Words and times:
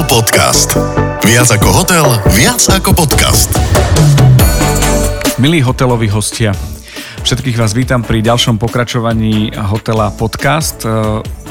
Hotel 0.00 0.16
Podcast. 0.16 0.80
Viac 1.28 1.60
ako 1.60 1.68
hotel, 1.76 2.08
viac 2.32 2.56
ako 2.72 3.04
podcast. 3.04 3.52
Milí 5.36 5.60
hoteloví 5.60 6.08
hostia, 6.08 6.56
Všetkých 7.20 7.60
vás 7.60 7.76
vítam 7.76 8.00
pri 8.00 8.24
ďalšom 8.24 8.56
pokračovaní 8.56 9.52
Hotela 9.52 10.08
Podcast 10.08 10.88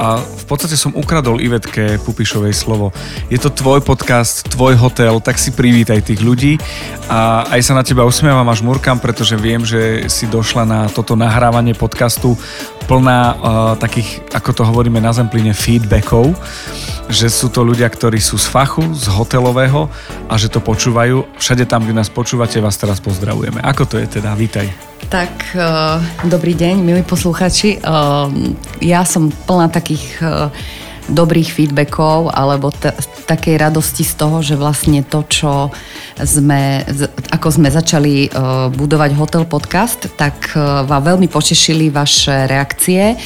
a 0.01 0.17
v 0.17 0.43
podstate 0.49 0.73
som 0.73 0.97
ukradol 0.97 1.37
Ivetke 1.37 2.01
Pupišovej 2.01 2.57
slovo. 2.57 2.89
Je 3.29 3.37
to 3.37 3.53
tvoj 3.53 3.85
podcast, 3.85 4.49
tvoj 4.49 4.73
hotel, 4.81 5.21
tak 5.21 5.37
si 5.37 5.53
privítaj 5.53 6.09
tých 6.09 6.25
ľudí 6.25 6.57
a 7.05 7.45
aj 7.53 7.61
sa 7.61 7.77
na 7.77 7.85
teba 7.85 8.01
usmievam 8.01 8.49
a 8.49 8.57
žmurkam, 8.57 8.97
pretože 8.97 9.37
viem, 9.37 9.61
že 9.61 10.09
si 10.09 10.25
došla 10.25 10.65
na 10.65 10.79
toto 10.89 11.13
nahrávanie 11.13 11.77
podcastu 11.77 12.33
plná 12.89 13.19
uh, 13.21 13.37
takých, 13.77 14.25
ako 14.33 14.49
to 14.57 14.63
hovoríme 14.65 14.97
na 14.97 15.13
Zempline, 15.13 15.53
feedbackov, 15.53 16.33
že 17.09 17.25
sú 17.27 17.49
to 17.49 17.65
ľudia, 17.65 17.89
ktorí 17.89 18.21
sú 18.21 18.37
z 18.37 18.45
fachu, 18.45 18.85
z 18.93 19.09
hotelového 19.09 19.89
a 20.29 20.33
že 20.37 20.45
to 20.45 20.61
počúvajú. 20.61 21.25
Všade 21.41 21.65
tam, 21.65 21.81
kde 21.81 21.97
nás 21.97 22.07
počúvate, 22.07 22.61
vás 22.61 22.77
teraz 22.77 23.01
pozdravujeme. 23.01 23.57
Ako 23.65 23.89
to 23.89 23.97
je 23.97 24.21
teda? 24.21 24.37
Vítaj. 24.37 24.69
Tak, 25.09 25.57
uh, 25.57 25.97
dobrý 26.29 26.53
deň, 26.53 26.85
milí 26.85 27.01
posluchači. 27.01 27.81
Uh, 27.81 28.53
ja 28.77 29.01
som 29.09 29.33
plná 29.33 29.73
takých 29.73 30.05
uh, 30.21 30.53
dobrých 31.09 31.49
feedbackov 31.49 32.29
alebo 32.33 32.69
t- 32.69 32.93
takej 33.25 33.61
radosti 33.61 34.01
z 34.01 34.13
toho, 34.17 34.41
že 34.41 34.57
vlastne 34.57 35.05
to, 35.05 35.21
čo 35.29 35.69
sme, 36.17 36.81
ako 37.29 37.47
sme 37.49 37.69
začali 37.69 38.29
uh, 38.29 38.69
budovať 38.73 39.13
Hotel 39.17 39.43
Podcast, 39.45 40.09
tak 40.17 40.53
uh, 40.53 40.85
vám 40.85 41.15
veľmi 41.15 41.29
potešili 41.29 41.93
vaše 41.93 42.45
reakcie 42.45 43.17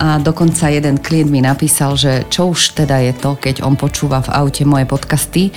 a 0.00 0.20
dokonca 0.20 0.68
jeden 0.68 1.00
klient 1.00 1.30
mi 1.30 1.40
napísal, 1.44 1.96
že 1.96 2.26
čo 2.28 2.52
už 2.52 2.76
teda 2.84 3.00
je 3.04 3.12
to, 3.16 3.36
keď 3.36 3.62
on 3.64 3.76
počúva 3.76 4.24
v 4.24 4.32
aute 4.32 4.64
moje 4.66 4.84
podcasty 4.84 5.54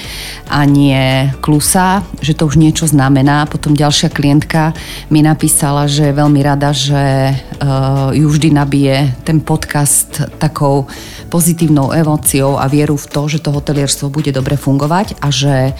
a 0.51 0.67
nie 0.67 1.31
klusa, 1.41 2.03
že 2.21 2.37
to 2.37 2.47
už 2.47 2.59
niečo 2.59 2.85
znamená. 2.85 3.49
Potom 3.49 3.73
ďalšia 3.75 4.11
klientka 4.11 4.71
mi 5.09 5.25
napísala, 5.25 5.89
že 5.89 6.11
je 6.11 6.19
veľmi 6.19 6.39
rada, 6.45 6.69
že 6.75 7.33
uh, 7.33 8.13
ju 8.13 8.27
vždy 8.29 8.53
nabije 8.53 9.15
ten 9.25 9.41
podcast 9.41 10.21
takou 10.37 10.85
pozitívnou 11.33 11.72
emóciou 11.89 12.61
a 12.61 12.69
vieru 12.69 12.93
v 12.93 13.09
to, 13.09 13.21
že 13.25 13.41
to 13.41 13.49
hotelierstvo 13.49 14.13
bude 14.13 14.29
dobre 14.29 14.53
fungovať 14.53 15.17
a 15.17 15.33
že 15.33 15.73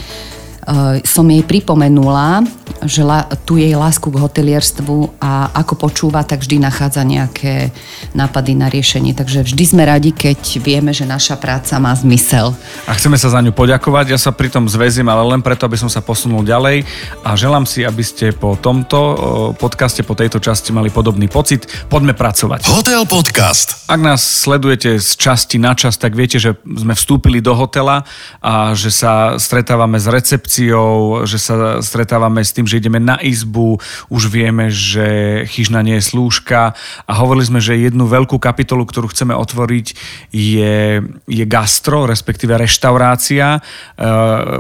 som 1.04 1.28
jej 1.28 1.44
pripomenula, 1.44 2.44
že 2.84 3.04
la, 3.04 3.28
tu 3.48 3.60
jej 3.60 3.76
lásku 3.76 4.08
k 4.08 4.20
hotelierstvu 4.20 5.20
a 5.20 5.52
ako 5.56 5.88
počúva, 5.88 6.24
tak 6.24 6.44
vždy 6.44 6.60
nachádza 6.60 7.04
nejaké 7.04 7.72
nápady 8.16 8.56
na 8.56 8.68
riešenie. 8.68 9.16
Takže 9.16 9.48
vždy 9.48 9.64
sme 9.64 9.84
radi, 9.88 10.12
keď 10.12 10.40
vieme, 10.60 10.92
že 10.92 11.08
naša 11.08 11.40
práca 11.40 11.80
má 11.80 11.92
zmysel. 11.96 12.56
A 12.88 12.96
chceme 12.96 13.16
sa 13.20 13.32
za 13.32 13.40
ňu 13.40 13.56
poďakovať. 13.56 14.06
Ja 14.16 14.20
sa 14.20 14.32
pri 14.36 14.52
tom 14.52 14.68
zväzím, 14.68 15.08
ale 15.08 15.24
len 15.28 15.42
preto, 15.44 15.68
aby 15.68 15.80
som 15.80 15.92
sa 15.92 16.04
posunul 16.04 16.44
ďalej. 16.44 16.84
A 17.24 17.36
želám 17.36 17.64
si, 17.68 17.84
aby 17.84 18.04
ste 18.04 18.36
po 18.36 18.56
tomto 18.60 19.00
eh, 19.00 19.16
podcaste, 19.56 20.04
po 20.04 20.16
tejto 20.16 20.40
časti 20.44 20.76
mali 20.76 20.92
podobný 20.92 21.28
pocit. 21.32 21.68
Poďme 21.88 22.16
pracovať. 22.16 22.68
Hotel 22.72 23.04
Podcast. 23.08 23.88
Ak 23.88 24.00
nás 24.00 24.24
sledujete 24.24 25.00
z 25.00 25.12
časti 25.16 25.60
na 25.60 25.76
čas, 25.76 25.96
tak 25.96 26.16
viete, 26.16 26.40
že 26.40 26.56
sme 26.64 26.96
vstúpili 26.96 27.40
do 27.40 27.56
hotela 27.56 28.04
a 28.44 28.76
že 28.76 28.92
sa 28.92 29.40
stretávame 29.40 30.00
s 30.00 30.08
recepciou 30.08 30.53
recepciou, 30.54 31.26
že 31.26 31.42
sa 31.42 31.82
stretávame 31.82 32.46
s 32.46 32.54
tým, 32.54 32.70
že 32.70 32.78
ideme 32.78 33.02
na 33.02 33.18
izbu, 33.18 33.82
už 34.14 34.30
vieme, 34.30 34.70
že 34.70 35.42
chyžna 35.50 35.82
nie 35.82 35.98
je 35.98 36.14
slúžka 36.14 36.78
a 37.10 37.12
hovorili 37.18 37.50
sme, 37.50 37.60
že 37.60 37.74
jednu 37.74 38.06
veľkú 38.06 38.38
kapitolu, 38.38 38.86
ktorú 38.86 39.10
chceme 39.10 39.34
otvoriť 39.34 39.88
je, 40.30 41.02
je 41.26 41.46
gastro, 41.50 42.06
respektíve 42.06 42.54
reštaurácia. 42.54 43.58
E, 43.58 43.60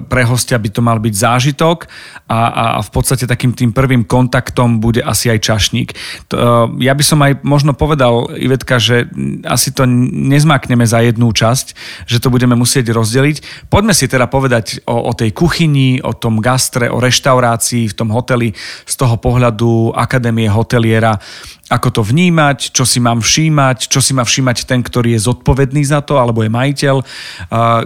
pre 0.09 0.23
hostia 0.25 0.57
by 0.57 0.69
to 0.73 0.81
mal 0.81 0.97
byť 0.97 1.13
zážitok 1.13 1.85
a, 2.25 2.39
a 2.49 2.65
v 2.81 2.89
podstate 2.89 3.29
takým 3.29 3.53
tým 3.53 3.69
prvým 3.69 4.01
kontaktom 4.09 4.81
bude 4.81 5.05
asi 5.05 5.29
aj 5.29 5.39
čašník. 5.45 5.89
E, 5.93 5.95
ja 6.81 6.93
by 6.97 7.03
som 7.05 7.21
aj 7.21 7.45
možno 7.45 7.77
povedal, 7.77 8.33
Ivetka, 8.33 8.81
že 8.81 9.05
asi 9.45 9.69
to 9.69 9.85
nezmakneme 9.85 10.89
za 10.89 11.05
jednu 11.05 11.29
časť, 11.29 11.77
že 12.09 12.17
to 12.17 12.33
budeme 12.33 12.57
musieť 12.57 12.89
rozdeliť. 12.89 13.69
Poďme 13.69 13.93
si 13.93 14.09
teda 14.09 14.25
povedať 14.25 14.81
o, 14.89 14.97
o 14.97 15.13
tej 15.13 15.29
kuchyni, 15.35 15.82
o 16.03 16.11
tom 16.15 16.39
gastre, 16.39 16.87
o 16.87 17.01
reštaurácii 17.01 17.91
v 17.91 17.97
tom 17.97 18.09
hoteli 18.13 18.53
z 18.85 18.93
toho 18.95 19.17
pohľadu 19.17 19.93
Akadémie 19.93 20.47
hoteliera 20.47 21.17
ako 21.71 21.89
to 21.89 22.01
vnímať, 22.03 22.75
čo 22.75 22.83
si 22.83 22.99
mám 22.99 23.23
všímať, 23.23 23.87
čo 23.87 24.03
si 24.03 24.11
má 24.11 24.27
všímať 24.27 24.67
ten, 24.67 24.83
ktorý 24.83 25.15
je 25.15 25.25
zodpovedný 25.31 25.79
za 25.87 26.03
to, 26.03 26.19
alebo 26.19 26.43
je 26.43 26.51
majiteľ, 26.51 26.95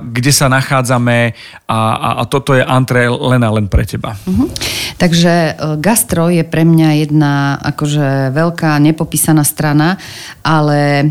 kde 0.02 0.32
sa 0.34 0.50
nachádzame 0.50 1.38
a, 1.70 1.80
a, 1.94 2.10
a 2.20 2.24
toto 2.26 2.58
je 2.58 2.66
antre 2.66 3.06
len 3.06 3.42
a 3.46 3.50
len 3.54 3.70
pre 3.70 3.86
teba. 3.86 4.18
Uh-huh. 4.26 4.50
Takže 4.98 5.34
e, 5.34 5.52
gastro 5.78 6.34
je 6.34 6.42
pre 6.42 6.66
mňa 6.66 6.90
jedna 7.06 7.62
akože 7.62 8.34
veľká 8.34 8.82
nepopísaná 8.82 9.46
strana, 9.46 10.02
ale 10.42 10.82
e, 10.98 11.06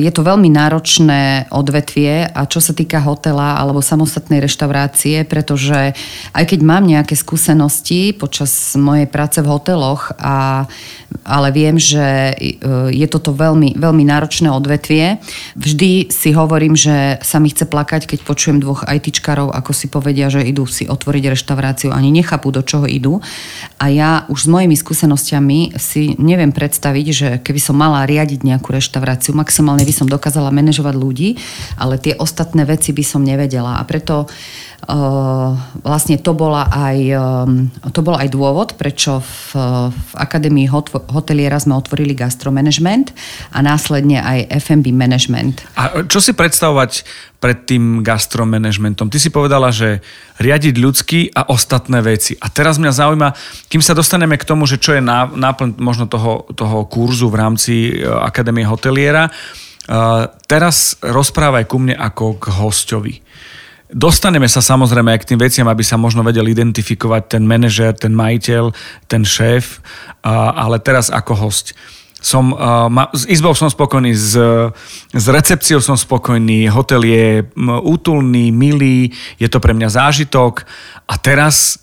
je 0.00 0.10
to 0.14 0.24
veľmi 0.24 0.48
náročné 0.48 1.52
odvetvie 1.52 2.32
a 2.32 2.40
čo 2.48 2.64
sa 2.64 2.72
týka 2.72 3.04
hotela 3.04 3.60
alebo 3.60 3.84
samostatnej 3.84 4.40
reštaurácie, 4.40 5.28
pretože 5.28 5.92
aj 6.32 6.44
keď 6.48 6.60
mám 6.64 6.88
nejaké 6.88 7.12
skúsenosti 7.12 8.16
počas 8.16 8.72
mojej 8.72 9.04
práce 9.04 9.44
v 9.44 9.50
hoteloch, 9.52 10.16
a, 10.16 10.64
ale 11.28 11.48
viem, 11.52 11.76
že 11.76 11.99
že 12.00 12.32
e, 12.32 12.52
je 12.96 13.06
toto 13.12 13.36
veľmi, 13.36 13.76
veľmi 13.76 14.04
náročné 14.08 14.48
odvetvie. 14.48 15.20
Vždy 15.60 16.08
si 16.08 16.32
hovorím, 16.32 16.72
že 16.72 17.20
sa 17.20 17.36
mi 17.36 17.52
chce 17.52 17.68
plakať, 17.68 18.08
keď 18.08 18.24
počujem 18.24 18.58
dvoch 18.64 18.88
ITčkarov, 18.88 19.52
ako 19.52 19.70
si 19.76 19.92
povedia, 19.92 20.32
že 20.32 20.40
idú 20.40 20.64
si 20.64 20.88
otvoriť 20.88 21.36
reštauráciu, 21.36 21.92
ani 21.92 22.08
nechápu, 22.08 22.48
do 22.48 22.64
čoho 22.64 22.88
idú. 22.88 23.20
A 23.76 23.92
ja 23.92 24.24
už 24.32 24.48
s 24.48 24.48
mojimi 24.48 24.76
skúsenostiami 24.76 25.76
si 25.76 26.16
neviem 26.16 26.50
predstaviť, 26.50 27.06
že 27.12 27.28
keby 27.44 27.60
som 27.60 27.76
mala 27.76 28.08
riadiť 28.08 28.40
nejakú 28.40 28.72
reštauráciu, 28.72 29.36
maximálne 29.36 29.84
by 29.84 29.92
som 29.92 30.08
dokázala 30.08 30.48
manažovať 30.48 30.94
ľudí, 30.96 31.36
ale 31.76 32.00
tie 32.00 32.16
ostatné 32.16 32.64
veci 32.64 32.96
by 32.96 33.04
som 33.04 33.20
nevedela. 33.20 33.76
A 33.76 33.84
preto 33.84 34.30
vlastne 35.84 36.16
to, 36.16 36.32
bola 36.32 36.66
aj, 36.72 36.98
to 37.92 38.00
bol 38.00 38.16
aj 38.16 38.28
dôvod, 38.32 38.68
prečo 38.80 39.20
v, 39.20 39.36
v 39.92 40.12
Akadémii 40.16 40.66
hoteliera 41.12 41.60
sme 41.60 41.76
otvorili 41.76 42.16
gastromanagement 42.16 43.12
a 43.52 43.60
následne 43.60 44.24
aj 44.24 44.48
F&B 44.64 44.92
management. 44.94 45.60
A 45.76 46.06
čo 46.08 46.18
si 46.24 46.32
predstavovať 46.32 47.04
pred 47.40 47.68
tým 47.68 48.00
gastromanagementom? 48.00 49.12
Ty 49.12 49.18
si 49.20 49.28
povedala, 49.28 49.68
že 49.68 50.00
riadiť 50.40 50.74
ľudský 50.80 51.20
a 51.36 51.52
ostatné 51.52 52.00
veci. 52.00 52.36
A 52.40 52.48
teraz 52.48 52.80
mňa 52.80 52.92
zaujíma, 52.92 53.28
kým 53.68 53.84
sa 53.84 53.92
dostaneme 53.92 54.40
k 54.40 54.48
tomu, 54.48 54.64
že 54.64 54.80
čo 54.80 54.96
je 54.96 55.04
náplň 55.04 55.76
možno 55.76 56.08
toho, 56.08 56.48
toho 56.56 56.88
kurzu 56.88 57.28
v 57.28 57.38
rámci 57.40 57.74
e, 57.92 58.04
Akadémie 58.08 58.64
hoteliera, 58.64 59.28
teraz 60.46 60.94
rozprávaj 61.02 61.66
ku 61.66 61.82
mne 61.82 61.98
ako 61.98 62.38
k 62.38 62.44
hostovi. 62.62 63.14
Dostaneme 63.90 64.46
sa 64.46 64.62
samozrejme 64.62 65.10
aj 65.10 65.20
k 65.26 65.28
tým 65.34 65.40
veciam, 65.42 65.66
aby 65.66 65.82
sa 65.82 65.98
možno 65.98 66.22
vedel 66.22 66.46
identifikovať 66.46 67.38
ten 67.38 67.42
manažer, 67.42 67.90
ten 67.98 68.14
majiteľ, 68.14 68.70
ten 69.10 69.26
šéf, 69.26 69.82
ale 70.22 70.78
teraz 70.78 71.10
ako 71.10 71.34
host. 71.34 71.74
Som, 72.20 72.52
s 73.16 73.24
izbou 73.26 73.56
som 73.56 73.66
spokojný, 73.66 74.12
s, 74.12 74.36
s 75.10 75.26
recepciou 75.26 75.80
som 75.80 75.96
spokojný, 75.96 76.68
hotel 76.68 77.02
je 77.08 77.48
útulný, 77.82 78.52
milý, 78.52 79.10
je 79.40 79.48
to 79.48 79.58
pre 79.58 79.72
mňa 79.72 79.88
zážitok 79.88 80.68
a 81.08 81.16
teraz 81.16 81.80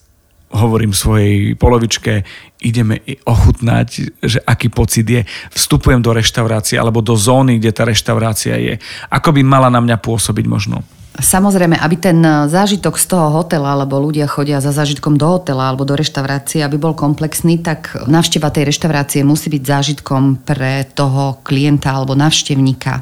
hovorím 0.47 0.95
svojej 0.95 1.59
polovičke, 1.59 2.23
ideme 2.63 3.03
ochutnať, 3.27 3.87
že 4.23 4.39
aký 4.47 4.71
pocit 4.71 5.03
je. 5.03 5.21
Vstupujem 5.51 5.99
do 5.99 6.15
reštaurácie 6.15 6.79
alebo 6.79 7.03
do 7.03 7.19
zóny, 7.19 7.59
kde 7.59 7.75
tá 7.75 7.83
reštaurácia 7.83 8.55
je. 8.55 8.79
Ako 9.11 9.35
by 9.35 9.43
mala 9.43 9.67
na 9.67 9.83
mňa 9.83 9.99
pôsobiť 9.99 10.45
možno? 10.47 10.87
Samozrejme, 11.17 11.81
aby 11.81 11.95
ten 11.97 12.21
e, 12.21 12.45
zážitok 12.45 12.93
z 13.01 13.05
toho 13.09 13.33
hotela, 13.33 13.73
alebo 13.73 13.97
ľudia 13.97 14.29
chodia 14.29 14.61
za 14.61 14.69
zážitkom 14.69 15.17
do 15.17 15.25
hotela 15.25 15.65
alebo 15.65 15.81
do 15.81 15.97
reštaurácie, 15.97 16.61
aby 16.61 16.77
bol 16.77 16.93
komplexný, 16.93 17.57
tak 17.65 17.97
návšteva 18.05 18.53
tej 18.53 18.69
reštaurácie 18.69 19.25
musí 19.25 19.49
byť 19.49 19.63
zážitkom 19.65 20.45
pre 20.45 20.85
toho 20.93 21.41
klienta 21.41 21.97
alebo 21.97 22.13
návštevníka. 22.13 23.01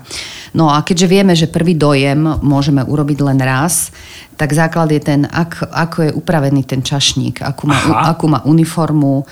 No 0.56 0.72
a 0.72 0.80
keďže 0.88 1.12
vieme, 1.12 1.36
že 1.36 1.52
prvý 1.52 1.76
dojem 1.76 2.40
môžeme 2.40 2.88
urobiť 2.88 3.20
len 3.20 3.40
raz, 3.44 3.92
tak 4.36 4.52
základ 4.52 4.92
je 4.92 5.02
ten, 5.02 5.22
ak, 5.24 5.72
ako 5.72 5.98
je 6.08 6.12
upravený 6.12 6.68
ten 6.68 6.84
čašník, 6.84 7.40
akú 7.42 7.72
má, 7.72 7.80
akú 8.12 8.28
má 8.28 8.44
uniformu, 8.44 9.24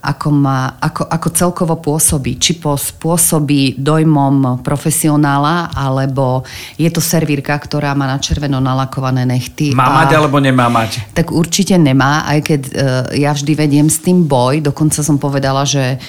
ako, 0.00 0.28
má, 0.32 0.80
ako, 0.80 1.04
ako 1.04 1.28
celkovo 1.36 1.74
pôsobí. 1.76 2.40
Či 2.40 2.56
spôsobí 2.56 3.76
dojmom 3.76 4.64
profesionála, 4.64 5.76
alebo 5.76 6.40
je 6.80 6.88
to 6.88 7.04
servírka, 7.04 7.52
ktorá 7.52 7.92
má 7.92 8.08
na 8.08 8.16
červeno 8.16 8.64
nalakované 8.64 9.28
nechty. 9.28 9.76
Má 9.76 9.92
mať 9.92 10.16
alebo 10.16 10.40
nemá 10.40 10.72
mať? 10.72 11.12
Tak 11.12 11.28
určite 11.28 11.76
nemá, 11.76 12.24
aj 12.24 12.38
keď 12.40 12.60
uh, 12.64 12.72
ja 13.12 13.36
vždy 13.36 13.52
vediem 13.52 13.88
s 13.92 14.00
tým 14.00 14.24
boj. 14.24 14.64
Dokonca 14.64 15.04
som 15.04 15.20
povedala, 15.20 15.68
že 15.68 16.00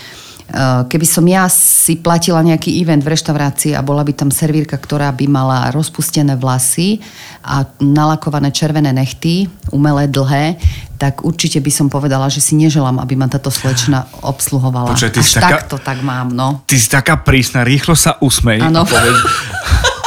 keby 0.88 1.08
som 1.08 1.24
ja 1.24 1.48
si 1.48 1.96
platila 1.96 2.44
nejaký 2.44 2.84
event 2.84 3.02
v 3.02 3.16
reštaurácii 3.16 3.72
a 3.74 3.82
bola 3.82 4.04
by 4.04 4.12
tam 4.12 4.30
servírka, 4.30 4.76
ktorá 4.76 5.10
by 5.16 5.26
mala 5.32 5.72
rozpustené 5.72 6.36
vlasy 6.36 7.00
a 7.42 7.64
nalakované 7.80 8.52
červené 8.52 8.92
nechty, 8.92 9.48
umelé, 9.72 10.12
dlhé, 10.12 10.60
tak 11.00 11.26
určite 11.26 11.58
by 11.64 11.72
som 11.74 11.88
povedala, 11.90 12.30
že 12.30 12.44
si 12.44 12.54
neželám, 12.54 13.02
aby 13.02 13.18
ma 13.18 13.26
táto 13.26 13.50
slečna 13.50 14.06
obsluhovala. 14.22 14.94
Počuaj, 14.94 15.12
Až 15.18 15.32
taká- 15.40 15.52
takto 15.64 15.82
tak 15.82 16.04
mám, 16.06 16.30
no. 16.30 16.62
Ty 16.70 16.76
si 16.78 16.88
taká 16.92 17.18
prísna, 17.18 17.66
rýchlo 17.66 17.98
sa 17.98 18.22
usmej. 18.22 18.62
Áno. 18.62 18.86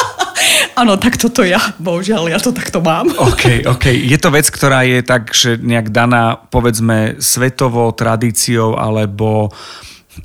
Áno, 0.74 0.98
tak 0.98 1.14
toto 1.14 1.46
ja, 1.46 1.62
bohužiaľ, 1.78 2.34
ja 2.34 2.38
to 2.42 2.50
takto 2.50 2.82
mám. 2.82 3.06
OK, 3.30 3.62
OK. 3.62 3.94
Je 3.94 4.18
to 4.18 4.34
vec, 4.34 4.50
ktorá 4.50 4.82
je 4.82 5.06
tak, 5.06 5.30
že 5.30 5.54
nejak 5.62 5.94
daná, 5.94 6.34
povedzme, 6.50 7.22
svetovou 7.22 7.94
tradíciou, 7.94 8.74
alebo 8.74 9.54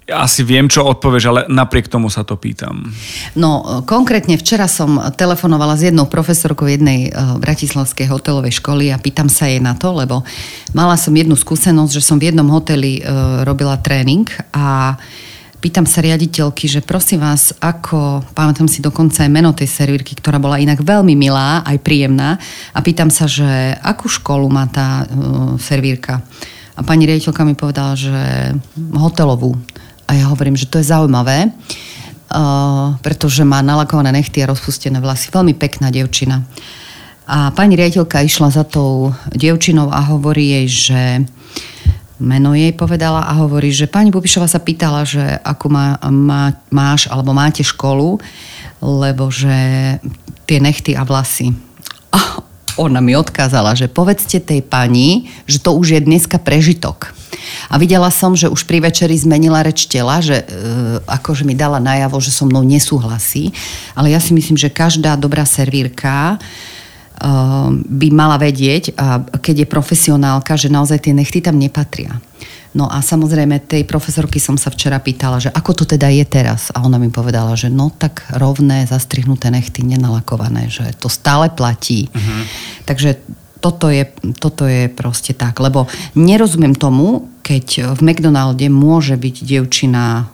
asi 0.09 0.41
viem, 0.41 0.65
čo 0.65 0.85
odpovieš, 0.85 1.23
ale 1.29 1.41
napriek 1.49 1.89
tomu 1.89 2.09
sa 2.09 2.25
to 2.25 2.37
pýtam. 2.37 2.89
No, 3.37 3.81
konkrétne 3.85 4.37
včera 4.37 4.65
som 4.65 4.97
telefonovala 5.13 5.77
s 5.77 5.85
jednou 5.89 6.09
profesorkou 6.09 6.65
jednej 6.69 7.09
eh, 7.09 7.13
bratislavskej 7.13 8.09
hotelovej 8.09 8.57
školy 8.61 8.93
a 8.93 9.01
pýtam 9.01 9.29
sa 9.29 9.49
jej 9.49 9.61
na 9.61 9.77
to, 9.77 9.93
lebo 9.93 10.25
mala 10.73 10.97
som 10.97 11.13
jednu 11.13 11.37
skúsenosť, 11.37 11.91
že 11.93 12.05
som 12.05 12.17
v 12.17 12.33
jednom 12.33 12.47
hoteli 12.49 13.01
eh, 13.01 13.05
robila 13.45 13.77
tréning 13.77 14.25
a 14.53 14.97
pýtam 15.59 15.83
sa 15.83 15.99
riaditeľky, 15.99 16.71
že 16.71 16.79
prosím 16.79 17.19
vás, 17.19 17.51
ako, 17.59 18.23
pamätám 18.31 18.71
si 18.71 18.79
dokonca 18.79 19.27
aj 19.27 19.31
meno 19.31 19.51
tej 19.51 19.67
servírky, 19.67 20.15
ktorá 20.15 20.39
bola 20.39 20.57
inak 20.57 20.79
veľmi 20.79 21.13
milá, 21.19 21.61
aj 21.67 21.83
príjemná 21.83 22.39
a 22.71 22.79
pýtam 22.79 23.11
sa, 23.11 23.27
že 23.27 23.75
akú 23.83 24.07
školu 24.07 24.47
má 24.47 24.65
tá 24.71 25.03
eh, 25.03 25.07
servírka. 25.59 26.23
A 26.79 26.81
pani 26.87 27.03
riaditeľka 27.03 27.43
mi 27.43 27.59
povedala, 27.59 27.99
že 27.99 28.15
hotelovú. 28.95 29.51
A 30.07 30.15
ja 30.15 30.31
hovorím, 30.31 30.55
že 30.55 30.71
to 30.71 30.79
je 30.79 30.87
zaujímavé, 30.87 31.51
uh, 31.51 32.95
pretože 33.03 33.43
má 33.43 33.59
nalakované 33.59 34.15
nechty 34.15 34.39
a 34.39 34.47
rozpustené 34.47 35.03
vlasy. 35.03 35.27
Veľmi 35.27 35.59
pekná 35.59 35.91
devčina. 35.91 36.47
A 37.27 37.51
pani 37.51 37.75
riaditeľka 37.75 38.23
išla 38.23 38.49
za 38.49 38.63
tou 38.63 39.11
devčinou 39.35 39.91
a 39.91 40.07
hovorí 40.07 40.55
jej, 40.55 40.67
že 40.87 41.01
meno 42.17 42.55
jej 42.55 42.71
povedala 42.71 43.27
a 43.27 43.37
hovorí, 43.43 43.75
že 43.75 43.91
pani 43.91 44.09
Bubišova 44.09 44.47
sa 44.47 44.63
pýtala, 44.63 45.03
že 45.03 45.21
akú 45.43 45.67
má, 45.67 45.99
má, 46.07 46.57
máš 46.71 47.11
alebo 47.11 47.35
máte 47.35 47.61
školu, 47.61 48.23
lebo 48.79 49.27
že 49.27 49.51
tie 50.47 50.57
nechty 50.63 50.95
a 50.95 51.03
vlasy. 51.03 51.51
A 52.09 52.48
ona 52.79 53.03
mi 53.03 53.11
odkázala, 53.19 53.75
že 53.75 53.91
povedzte 53.91 54.39
tej 54.39 54.63
pani, 54.63 55.27
že 55.43 55.59
to 55.59 55.75
už 55.75 55.99
je 55.99 56.01
dneska 56.01 56.39
prežitok. 56.39 57.11
A 57.67 57.75
videla 57.75 58.07
som, 58.09 58.33
že 58.33 58.47
už 58.47 58.63
pri 58.63 58.79
večeri 58.79 59.19
zmenila 59.19 59.61
reč 59.61 59.85
tela, 59.85 60.23
že 60.23 60.41
e, 60.41 60.45
akože 61.03 61.43
mi 61.43 61.53
dala 61.53 61.77
najavo, 61.83 62.17
že 62.23 62.31
so 62.31 62.47
mnou 62.47 62.63
nesúhlasí. 62.63 63.51
Ale 63.93 64.15
ja 64.15 64.23
si 64.23 64.31
myslím, 64.31 64.55
že 64.55 64.71
každá 64.71 65.19
dobrá 65.19 65.43
servírka 65.43 66.39
by 67.85 68.07
mala 68.15 68.39
vedieť, 68.39 68.95
keď 69.43 69.55
je 69.63 69.67
profesionálka, 69.67 70.55
že 70.55 70.71
naozaj 70.71 71.03
tie 71.03 71.13
nechty 71.13 71.43
tam 71.43 71.59
nepatria. 71.59 72.15
No 72.69 72.85
a 72.85 73.01
samozrejme 73.01 73.65
tej 73.65 73.81
profesorky 73.81 74.37
som 74.37 74.53
sa 74.53 74.69
včera 74.69 75.01
pýtala, 75.01 75.41
že 75.41 75.49
ako 75.49 75.83
to 75.83 75.83
teda 75.89 76.05
je 76.13 76.21
teraz. 76.21 76.69
A 76.77 76.85
ona 76.85 77.01
mi 77.01 77.09
povedala, 77.09 77.57
že 77.57 77.65
no 77.65 77.89
tak 77.89 78.29
rovné, 78.29 78.85
zastrihnuté 78.85 79.49
nechty, 79.49 79.81
nenalakované, 79.81 80.69
že 80.69 80.85
to 81.01 81.09
stále 81.09 81.49
platí. 81.49 82.13
Uh-huh. 82.13 82.45
Takže 82.85 83.17
toto 83.57 83.89
je, 83.89 84.07
toto 84.37 84.69
je 84.69 84.87
proste 84.87 85.33
tak, 85.33 85.57
lebo 85.59 85.89
nerozumiem 86.13 86.77
tomu, 86.77 87.27
keď 87.41 87.97
v 87.97 87.99
McDonalde 88.05 88.69
môže 88.69 89.17
byť 89.17 89.35
dievčina 89.43 90.29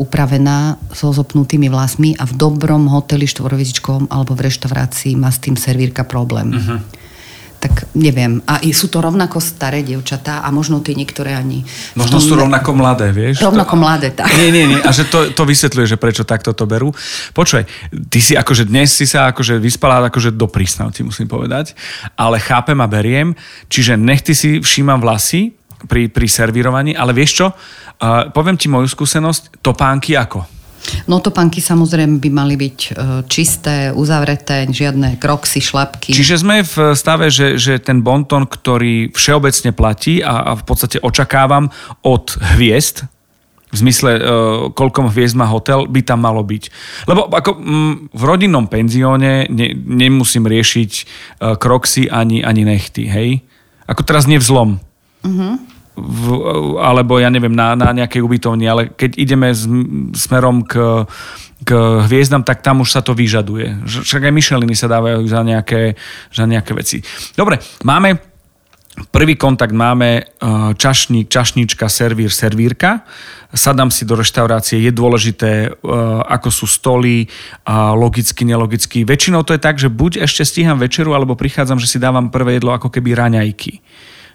upravená 0.00 0.80
so 0.90 1.12
zopnutými 1.12 1.68
vlasmi 1.68 2.16
a 2.16 2.24
v 2.24 2.32
dobrom 2.34 2.88
hoteli 2.88 3.28
štvorvizičkovom 3.28 4.08
alebo 4.08 4.32
v 4.32 4.48
reštaurácii 4.48 5.14
má 5.20 5.28
s 5.28 5.38
tým 5.44 5.54
servírka 5.54 6.08
problém. 6.08 6.48
Uh-huh. 6.52 6.80
Tak 7.62 7.94
neviem. 7.94 8.42
A 8.50 8.58
sú 8.74 8.90
to 8.90 8.98
rovnako 8.98 9.38
staré 9.38 9.86
dievčatá 9.86 10.42
a 10.42 10.50
možno 10.50 10.82
tie 10.82 10.98
niektoré 10.98 11.38
ani... 11.38 11.62
Možno 11.94 12.18
sú 12.18 12.34
rovnako 12.34 12.74
mladé, 12.74 13.14
vieš? 13.14 13.38
Rovnako 13.38 13.78
mladé, 13.78 14.10
tak. 14.10 14.34
Nie, 14.34 14.50
nie, 14.50 14.66
nie. 14.66 14.80
A 14.82 14.90
že 14.90 15.06
to, 15.06 15.30
to 15.30 15.46
vysvetľuje, 15.46 15.94
že 15.94 16.00
prečo 16.00 16.26
takto 16.26 16.50
to 16.58 16.66
berú. 16.66 16.90
Počuj, 17.30 17.62
ty 18.10 18.18
si 18.18 18.34
akože 18.34 18.66
dnes 18.66 18.90
si 18.90 19.06
sa 19.06 19.30
akože 19.30 19.62
vyspala 19.62 20.10
akože 20.10 20.34
do 20.34 20.50
prísnavci, 20.50 21.06
musím 21.06 21.30
povedať. 21.30 21.78
Ale 22.18 22.42
chápem 22.42 22.74
a 22.82 22.90
beriem. 22.90 23.38
Čiže 23.70 23.94
nech 23.94 24.26
ty 24.26 24.34
si 24.34 24.58
všímam 24.58 24.98
vlasy 24.98 25.54
pri, 25.86 26.08
pri 26.08 26.26
servírovaní, 26.26 26.92
ale 26.94 27.14
vieš 27.14 27.32
čo? 27.42 27.46
Uh, 27.52 28.30
poviem 28.34 28.58
ti 28.58 28.66
moju 28.66 28.90
skúsenosť. 28.90 29.62
Topánky 29.62 30.18
ako? 30.18 30.62
No 31.06 31.22
topánky 31.22 31.62
samozrejme 31.62 32.18
by 32.18 32.30
mali 32.30 32.54
byť 32.58 32.78
e, 32.78 32.90
čisté, 33.30 33.94
uzavreté, 33.94 34.66
žiadne 34.66 35.18
kroksy, 35.18 35.62
šlapky. 35.62 36.10
Čiže 36.10 36.42
sme 36.42 36.66
v 36.66 36.94
stave, 36.98 37.30
že, 37.30 37.56
že 37.58 37.78
ten 37.78 38.02
bonton, 38.02 38.46
ktorý 38.46 39.14
všeobecne 39.14 39.70
platí 39.74 40.20
a, 40.20 40.42
a 40.42 40.58
v 40.58 40.62
podstate 40.66 40.98
očakávam 41.02 41.70
od 42.02 42.34
hviezd, 42.54 43.06
v 43.72 43.76
zmysle, 43.80 44.10
uh, 44.12 44.22
koľko 44.76 45.08
hviezd 45.08 45.32
má 45.32 45.48
hotel, 45.48 45.88
by 45.88 46.04
tam 46.04 46.20
malo 46.20 46.44
byť. 46.44 46.68
Lebo 47.08 47.24
ako 47.32 47.56
mm, 47.56 47.94
v 48.12 48.22
rodinnom 48.28 48.68
penzióne 48.68 49.48
ne, 49.48 49.68
nemusím 49.72 50.44
riešiť 50.44 50.90
uh, 50.92 51.56
kroksy 51.56 52.12
ani, 52.12 52.44
ani 52.44 52.68
nechty, 52.68 53.08
hej? 53.08 53.40
Ako 53.88 54.04
teraz 54.04 54.28
nevzlom. 54.28 54.76
Uh-huh 55.24 55.71
v, 55.96 56.24
alebo 56.80 57.20
ja 57.20 57.28
neviem, 57.28 57.52
na, 57.52 57.76
na 57.76 57.92
nejakej 57.92 58.24
ubytovni, 58.24 58.64
ale 58.64 58.92
keď 58.96 59.10
ideme 59.20 59.52
s, 59.52 59.68
smerom 60.16 60.64
k, 60.64 61.04
k 61.62 61.70
hviezdam, 62.08 62.40
tak 62.40 62.64
tam 62.64 62.80
už 62.80 62.96
sa 62.96 63.00
to 63.04 63.12
vyžaduje. 63.12 63.84
Však 63.84 64.24
aj 64.24 64.32
myšeliny 64.32 64.74
sa 64.74 64.88
dávajú 64.88 65.20
za 65.28 65.44
nejaké, 65.44 65.94
za 66.32 66.44
nejaké 66.48 66.72
veci. 66.72 67.04
Dobre, 67.36 67.60
máme 67.84 68.32
Prvý 68.92 69.40
kontakt 69.40 69.72
máme 69.72 70.20
e, 70.20 70.22
čašník, 70.76 71.32
čašníčka, 71.32 71.88
servír, 71.88 72.28
servírka. 72.28 73.08
Sadám 73.48 73.88
si 73.88 74.04
do 74.04 74.20
reštaurácie, 74.20 74.84
je 74.84 74.92
dôležité, 74.92 75.50
e, 75.64 75.68
ako 76.28 76.52
sú 76.52 76.68
stoly, 76.68 77.24
logicky, 77.96 78.44
nelogicky. 78.44 79.08
Väčšinou 79.08 79.48
to 79.48 79.56
je 79.56 79.64
tak, 79.64 79.80
že 79.80 79.88
buď 79.88 80.28
ešte 80.28 80.44
stíham 80.44 80.76
večeru, 80.76 81.16
alebo 81.16 81.40
prichádzam, 81.40 81.80
že 81.80 81.88
si 81.88 81.96
dávam 81.96 82.28
prvé 82.28 82.60
jedlo 82.60 82.76
ako 82.76 82.92
keby 82.92 83.16
raňajky 83.16 83.80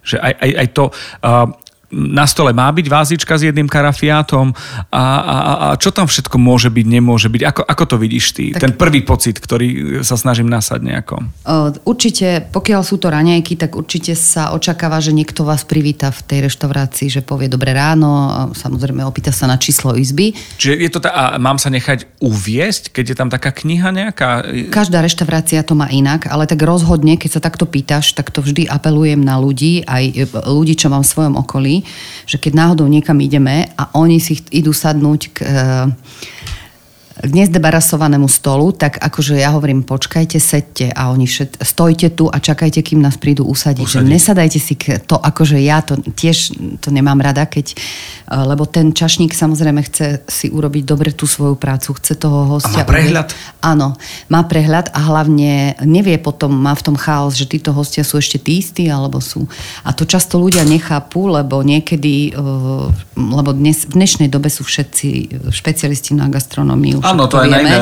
že 0.08 0.18
aj, 0.24 0.34
aj, 0.40 0.52
aj 0.56 0.68
to... 0.72 0.86
Uh, 1.20 1.52
na 1.88 2.28
stole 2.28 2.52
má 2.52 2.68
byť 2.68 2.88
vázička 2.92 3.40
s 3.40 3.48
jedným 3.48 3.72
karafiátom 3.72 4.52
a, 4.92 5.04
a, 5.08 5.36
a 5.40 5.68
čo 5.80 5.96
tam 5.96 6.04
všetko 6.04 6.36
môže 6.36 6.68
byť, 6.68 6.86
nemôže 6.86 7.32
byť? 7.32 7.42
Ako, 7.48 7.62
ako 7.64 7.84
to 7.88 7.96
vidíš 7.96 8.26
ty? 8.36 8.52
Tak, 8.52 8.60
Ten 8.60 8.74
prvý 8.76 9.08
pocit, 9.08 9.40
ktorý 9.40 10.00
sa 10.04 10.20
snažím 10.20 10.52
nasať 10.52 10.84
nejako. 10.84 11.24
Určite, 11.88 12.52
pokiaľ 12.52 12.82
sú 12.84 13.00
to 13.00 13.08
raňajky, 13.08 13.56
tak 13.56 13.80
určite 13.80 14.20
sa 14.20 14.52
očakáva, 14.52 15.00
že 15.00 15.16
niekto 15.16 15.48
vás 15.48 15.64
privíta 15.64 16.12
v 16.12 16.22
tej 16.28 16.40
reštaurácii, 16.52 17.08
že 17.08 17.22
povie 17.24 17.48
dobré 17.48 17.72
ráno, 17.72 18.12
a 18.28 18.40
samozrejme 18.52 19.08
opýta 19.08 19.32
sa 19.32 19.48
na 19.48 19.56
číslo 19.56 19.96
izby. 19.96 20.36
Čiže 20.60 20.74
je 20.76 20.90
to 20.92 21.00
tá, 21.00 21.10
a 21.16 21.24
mám 21.40 21.56
sa 21.56 21.72
nechať 21.72 22.20
uviesť, 22.20 22.92
keď 22.92 23.06
je 23.08 23.16
tam 23.16 23.30
taká 23.32 23.56
kniha 23.56 23.96
nejaká? 23.96 24.44
Každá 24.68 25.00
reštaurácia 25.00 25.64
to 25.64 25.72
má 25.72 25.88
inak, 25.88 26.28
ale 26.28 26.44
tak 26.52 26.60
rozhodne, 26.68 27.16
keď 27.16 27.40
sa 27.40 27.42
takto 27.42 27.64
pýtaš, 27.64 28.12
tak 28.12 28.36
to 28.36 28.44
vždy 28.44 28.68
apelujem 28.68 29.24
na 29.24 29.40
ľudí, 29.40 29.88
aj 29.88 30.36
ľudí, 30.44 30.76
čo 30.76 30.92
mám 30.92 31.08
v 31.08 31.12
svojom 31.16 31.36
okolí, 31.40 31.77
že 32.24 32.38
keď 32.40 32.54
náhodou 32.54 32.88
niekam 32.88 33.18
ideme 33.20 33.68
a 33.76 33.92
oni 33.98 34.22
si 34.22 34.40
idú 34.54 34.72
sadnúť 34.72 35.22
k 35.34 35.38
k 37.18 37.32
nezdebarasovanému 37.34 38.30
stolu, 38.30 38.70
tak 38.78 39.02
akože 39.02 39.42
ja 39.42 39.50
hovorím, 39.50 39.82
počkajte, 39.82 40.38
sedte 40.38 40.94
a 40.94 41.10
oni 41.10 41.26
všet, 41.26 41.58
stojte 41.66 42.14
tu 42.14 42.30
a 42.30 42.38
čakajte, 42.38 42.86
kým 42.86 43.02
nás 43.02 43.18
prídu 43.18 43.42
usadiť. 43.50 43.98
Že 43.98 44.02
nesadajte 44.06 44.60
si 44.62 44.78
k 44.78 45.02
to, 45.02 45.18
akože 45.18 45.58
ja 45.58 45.82
to 45.82 45.98
tiež 45.98 46.54
to 46.78 46.94
nemám 46.94 47.18
rada, 47.18 47.50
keď, 47.50 47.74
eh, 47.74 47.80
lebo 48.30 48.70
ten 48.70 48.94
čašník 48.94 49.34
samozrejme 49.34 49.82
chce 49.90 50.30
si 50.30 50.54
urobiť 50.54 50.84
dobre 50.86 51.10
tú 51.10 51.26
svoju 51.26 51.58
prácu, 51.58 51.98
chce 51.98 52.22
toho 52.22 52.58
hostia. 52.58 52.86
A 52.86 52.86
má 52.86 52.94
prehľad? 52.94 53.28
Urobiť. 53.34 53.66
Áno, 53.66 53.88
má 54.30 54.42
prehľad 54.46 54.94
a 54.94 55.00
hlavne 55.10 55.74
nevie 55.82 56.22
potom, 56.22 56.54
má 56.54 56.78
v 56.78 56.86
tom 56.86 56.96
chaos, 56.96 57.34
že 57.34 57.50
títo 57.50 57.74
hostia 57.74 58.06
sú 58.06 58.22
ešte 58.22 58.38
tí 58.38 58.62
istí, 58.62 58.86
alebo 58.94 59.18
sú. 59.18 59.50
A 59.82 59.90
to 59.90 60.06
často 60.06 60.38
ľudia 60.38 60.62
nechápu, 60.70 61.34
lebo 61.34 61.66
niekedy, 61.66 62.30
eh, 62.30 62.86
lebo 63.18 63.50
dnes, 63.58 63.90
v 63.90 63.98
dnešnej 63.98 64.30
dobe 64.30 64.54
sú 64.54 64.62
všetci 64.62 65.10
špecialisti 65.50 66.14
na 66.14 66.30
gastronómiu 66.30 67.07
Áno, 67.08 67.32
to, 67.32 67.40
aj 67.40 67.48
na 67.48 67.58
iné 67.64 67.78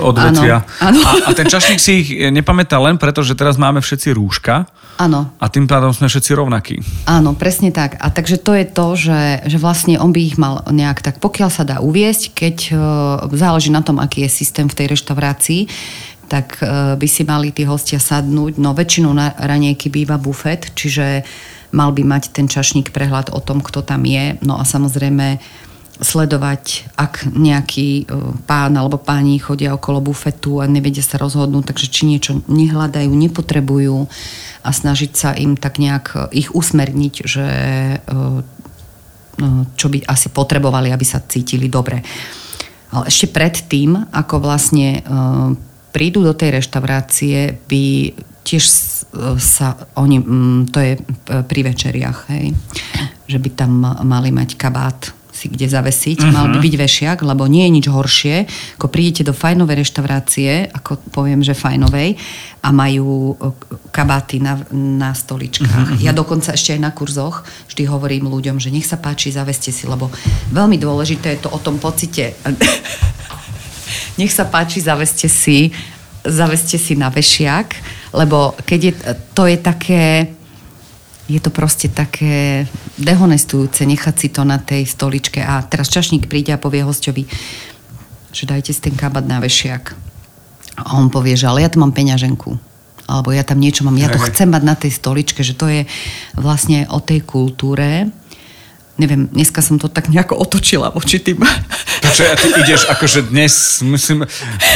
odvetvia. 0.00 0.64
Áno, 0.80 0.96
áno. 0.96 1.28
A, 1.28 1.28
a 1.28 1.36
ten 1.36 1.44
čašník 1.44 1.80
si 1.80 1.92
ich 2.00 2.08
nepamätá 2.32 2.80
len 2.80 2.96
preto, 2.96 3.20
že 3.20 3.36
teraz 3.36 3.60
máme 3.60 3.84
všetci 3.84 4.16
rúška. 4.16 4.64
Áno. 5.00 5.32
A 5.40 5.48
tým 5.48 5.64
pádom 5.64 5.96
sme 5.96 6.12
všetci 6.12 6.36
rovnakí. 6.36 6.76
Áno, 7.08 7.32
presne 7.32 7.72
tak. 7.72 7.96
A 8.04 8.12
takže 8.12 8.36
to 8.36 8.52
je 8.52 8.68
to, 8.68 8.86
že, 9.00 9.48
že 9.48 9.56
vlastne 9.56 9.96
on 9.96 10.12
by 10.12 10.20
ich 10.20 10.36
mal 10.36 10.60
nejak 10.68 11.00
tak, 11.00 11.16
pokiaľ 11.24 11.48
sa 11.48 11.64
dá 11.64 11.80
uviesť, 11.80 12.36
keď 12.36 12.56
uh, 12.72 12.80
záleží 13.32 13.72
na 13.72 13.80
tom, 13.80 13.96
aký 13.96 14.28
je 14.28 14.44
systém 14.44 14.68
v 14.68 14.76
tej 14.76 14.86
reštaurácii, 14.92 15.62
tak 16.28 16.60
uh, 16.60 17.00
by 17.00 17.08
si 17.08 17.24
mali 17.24 17.48
tí 17.48 17.64
hostia 17.64 17.96
sadnúť. 17.96 18.60
No 18.60 18.76
väčšinou 18.76 19.16
na 19.16 19.32
ranejky 19.40 19.88
býva 19.88 20.20
bufet, 20.20 20.68
čiže 20.76 21.24
mal 21.72 21.96
by 21.96 22.04
mať 22.04 22.36
ten 22.36 22.44
čašník 22.44 22.92
prehľad 22.92 23.32
o 23.32 23.40
tom, 23.40 23.64
kto 23.64 23.80
tam 23.80 24.04
je. 24.04 24.36
No 24.44 24.60
a 24.60 24.68
samozrejme 24.68 25.40
sledovať, 26.00 26.96
ak 26.96 27.28
nejaký 27.28 28.08
pán 28.48 28.72
alebo 28.72 28.96
páni 28.96 29.36
chodia 29.36 29.76
okolo 29.76 30.00
bufetu 30.00 30.58
a 30.58 30.66
nevedia 30.66 31.04
sa 31.04 31.20
rozhodnúť, 31.20 31.70
takže 31.70 31.92
či 31.92 32.08
niečo 32.08 32.40
nehľadajú, 32.48 33.12
nepotrebujú 33.12 34.08
a 34.64 34.68
snažiť 34.72 35.12
sa 35.12 35.36
im 35.36 35.60
tak 35.60 35.76
nejak 35.76 36.32
ich 36.32 36.56
usmerniť, 36.56 37.14
že 37.24 37.48
čo 39.76 39.86
by 39.88 40.04
asi 40.08 40.28
potrebovali, 40.32 40.88
aby 40.92 41.04
sa 41.04 41.20
cítili 41.20 41.68
dobre. 41.68 42.00
Ale 42.92 43.08
ešte 43.08 43.28
predtým, 43.28 44.12
ako 44.12 44.40
vlastne 44.40 45.04
prídu 45.92 46.24
do 46.24 46.32
tej 46.32 46.60
reštaurácie, 46.60 47.60
by 47.68 47.84
tiež 48.40 48.64
sa 49.36 49.76
oni, 50.00 50.16
to 50.72 50.78
je 50.80 50.92
pri 51.44 51.60
večeriach, 51.60 52.32
hej, 52.32 52.56
že 53.28 53.38
by 53.38 53.48
tam 53.52 53.84
mali 53.84 54.32
mať 54.32 54.56
kabát 54.56 55.12
si 55.40 55.48
kde 55.48 55.64
zavesiť, 55.72 56.20
uh-huh. 56.20 56.34
mal 56.36 56.46
by 56.52 56.60
byť 56.60 56.74
vešiak, 56.76 57.18
lebo 57.24 57.48
nie 57.48 57.64
je 57.64 57.74
nič 57.80 57.86
horšie, 57.88 58.36
ako 58.76 58.86
prídete 58.92 59.24
do 59.24 59.32
fajnovej 59.32 59.80
reštaurácie, 59.80 60.68
ako 60.68 61.00
poviem, 61.08 61.40
že 61.40 61.56
fajnovej, 61.56 62.20
a 62.60 62.68
majú 62.76 63.40
kabáty 63.88 64.36
na, 64.36 64.60
na 64.68 65.16
stoličkách. 65.16 65.96
Uh-huh. 65.96 66.04
Ja 66.04 66.12
dokonca 66.12 66.52
ešte 66.52 66.76
aj 66.76 66.80
na 66.84 66.92
kurzoch 66.92 67.48
vždy 67.72 67.88
hovorím 67.88 68.28
ľuďom, 68.28 68.60
že 68.60 68.68
nech 68.68 68.84
sa 68.84 69.00
páči, 69.00 69.32
zaveste 69.32 69.72
si, 69.72 69.88
lebo 69.88 70.12
veľmi 70.52 70.76
dôležité 70.76 71.40
je 71.40 71.48
to 71.48 71.50
o 71.56 71.56
tom 71.56 71.80
pocite. 71.80 72.36
nech 74.20 74.28
sa 74.28 74.44
páči, 74.44 74.84
zaveste 74.84 75.24
si, 75.32 75.72
zaveste 76.20 76.76
si 76.76 77.00
na 77.00 77.08
vešiak, 77.08 77.72
lebo 78.12 78.52
keď 78.68 78.80
je, 78.84 78.92
to 79.32 79.48
je 79.48 79.56
také 79.56 80.04
je 81.30 81.38
to 81.38 81.54
proste 81.54 81.94
také 81.94 82.66
dehonestujúce 82.98 83.86
nechať 83.86 84.14
si 84.18 84.28
to 84.34 84.42
na 84.42 84.58
tej 84.58 84.82
stoličke. 84.82 85.38
A 85.38 85.62
teraz 85.62 85.86
čašník 85.86 86.26
príde 86.26 86.50
a 86.50 86.58
povie 86.58 86.82
hostovi, 86.82 87.30
že 88.34 88.50
dajte 88.50 88.74
si 88.74 88.82
ten 88.82 88.98
kabát 88.98 89.22
na 89.22 89.38
vešiak. 89.38 89.94
A 90.82 90.98
on 90.98 91.06
povie, 91.06 91.38
že 91.38 91.46
ale 91.46 91.62
ja 91.62 91.70
tu 91.70 91.78
mám 91.78 91.94
peňaženku. 91.94 92.58
Alebo 93.06 93.34
ja 93.34 93.42
tam 93.42 93.58
niečo 93.58 93.82
mám, 93.82 93.98
ja 93.98 94.06
to 94.06 94.22
chcem 94.22 94.46
mať 94.46 94.62
na 94.62 94.78
tej 94.78 94.94
stoličke, 94.94 95.42
že 95.42 95.58
to 95.58 95.66
je 95.66 95.82
vlastne 96.38 96.86
o 96.94 97.02
tej 97.02 97.26
kultúre 97.26 98.06
neviem, 99.00 99.24
dneska 99.32 99.64
som 99.64 99.80
to 99.80 99.88
tak 99.88 100.12
nejako 100.12 100.36
otočila 100.36 100.92
voči 100.92 101.16
tým. 101.16 101.40
Čo 102.12 102.22
ja 102.28 102.36
ty 102.36 102.52
ideš 102.52 102.84
akože 102.84 103.32
dnes, 103.32 103.80
myslím, 103.80 104.28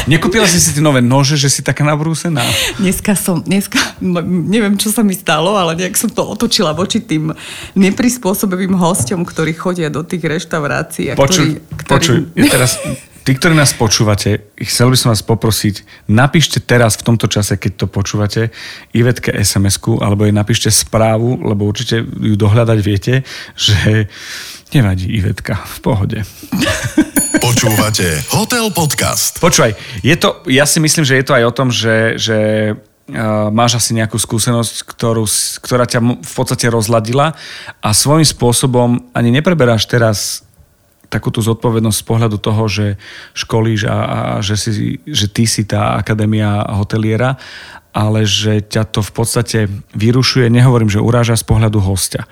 nekúpila 0.09 0.49
si 0.49 0.57
si 0.57 0.73
tie 0.73 0.81
nové 0.81 1.05
nože, 1.05 1.37
že 1.37 1.53
si 1.53 1.61
taká 1.61 1.85
nabrúsená? 1.85 2.41
Dneska 2.81 3.13
som, 3.13 3.45
dneska, 3.45 3.77
neviem, 4.25 4.81
čo 4.81 4.89
sa 4.89 5.05
mi 5.05 5.13
stalo, 5.13 5.61
ale 5.61 5.77
nejak 5.77 6.01
som 6.01 6.09
to 6.09 6.25
otočila 6.25 6.73
voči 6.73 7.05
tým 7.05 7.37
neprispôsobivým 7.77 8.73
hostom, 8.81 9.29
ktorí 9.29 9.53
chodia 9.53 9.93
do 9.93 10.01
tých 10.01 10.25
reštaurácií. 10.25 11.13
A 11.13 11.19
počuj, 11.19 11.61
ktorí, 11.61 11.85
ktorí... 11.85 11.91
počuj, 11.93 12.17
ja 12.33 12.45
teraz 12.49 12.81
Tí, 13.25 13.33
ktorí 13.33 13.57
nás 13.57 13.73
počúvate, 13.73 14.53
chcel 14.69 14.93
by 14.93 14.97
som 15.01 15.09
vás 15.09 15.25
poprosiť, 15.25 16.05
napíšte 16.13 16.61
teraz 16.61 17.01
v 17.01 17.09
tomto 17.09 17.25
čase, 17.25 17.57
keď 17.57 17.73
to 17.81 17.87
počúvate, 17.89 18.53
Ivetke 18.93 19.33
SMS-ku, 19.33 19.97
alebo 20.05 20.29
jej 20.29 20.37
napíšte 20.37 20.69
správu, 20.69 21.41
lebo 21.41 21.65
určite 21.65 22.05
ju 22.05 22.37
dohľadať 22.37 22.79
viete, 22.85 23.25
že 23.57 24.13
nevadí 24.77 25.09
Ivetka, 25.09 25.57
v 25.57 25.79
pohode. 25.81 26.19
Počúvate 27.41 28.29
Hotel 28.29 28.69
Podcast. 28.77 29.41
Počúvaj, 29.41 29.73
je 30.05 30.21
to, 30.21 30.45
ja 30.53 30.69
si 30.69 30.85
myslím, 30.85 31.09
že 31.09 31.17
je 31.17 31.25
to 31.25 31.33
aj 31.33 31.45
o 31.49 31.57
tom, 31.57 31.73
že, 31.73 32.21
že 32.21 32.39
Uh, 33.05 33.53
máš 33.53 33.77
asi 33.77 33.93
nejakú 33.93 34.17
skúsenosť, 34.17 34.89
ktorú, 34.89 35.29
ktorá 35.61 35.85
ťa 35.85 36.25
v 36.25 36.33
podstate 36.41 36.73
rozladila 36.73 37.37
a 37.85 37.93
svojím 37.93 38.25
spôsobom 38.25 39.13
ani 39.13 39.29
nepreberáš 39.29 39.85
teraz 39.85 40.41
takúto 41.15 41.39
zodpovednosť 41.39 41.99
z 42.03 42.09
pohľadu 42.11 42.37
toho, 42.43 42.67
že 42.67 42.87
školíš 43.39 43.87
a, 43.87 43.99
a 44.03 44.21
že, 44.43 44.59
si, 44.59 44.71
že 45.07 45.31
ty 45.31 45.47
si 45.47 45.63
tá 45.63 45.95
akadémia 45.95 46.67
hoteliera, 46.75 47.39
ale 47.95 48.27
že 48.27 48.59
ťa 48.59 48.91
to 48.91 49.07
v 49.07 49.13
podstate 49.15 49.59
vyrušuje, 49.95 50.51
nehovorím, 50.51 50.91
že 50.91 50.99
uráža 50.99 51.39
z 51.39 51.47
pohľadu 51.47 51.79
hostia. 51.79 52.27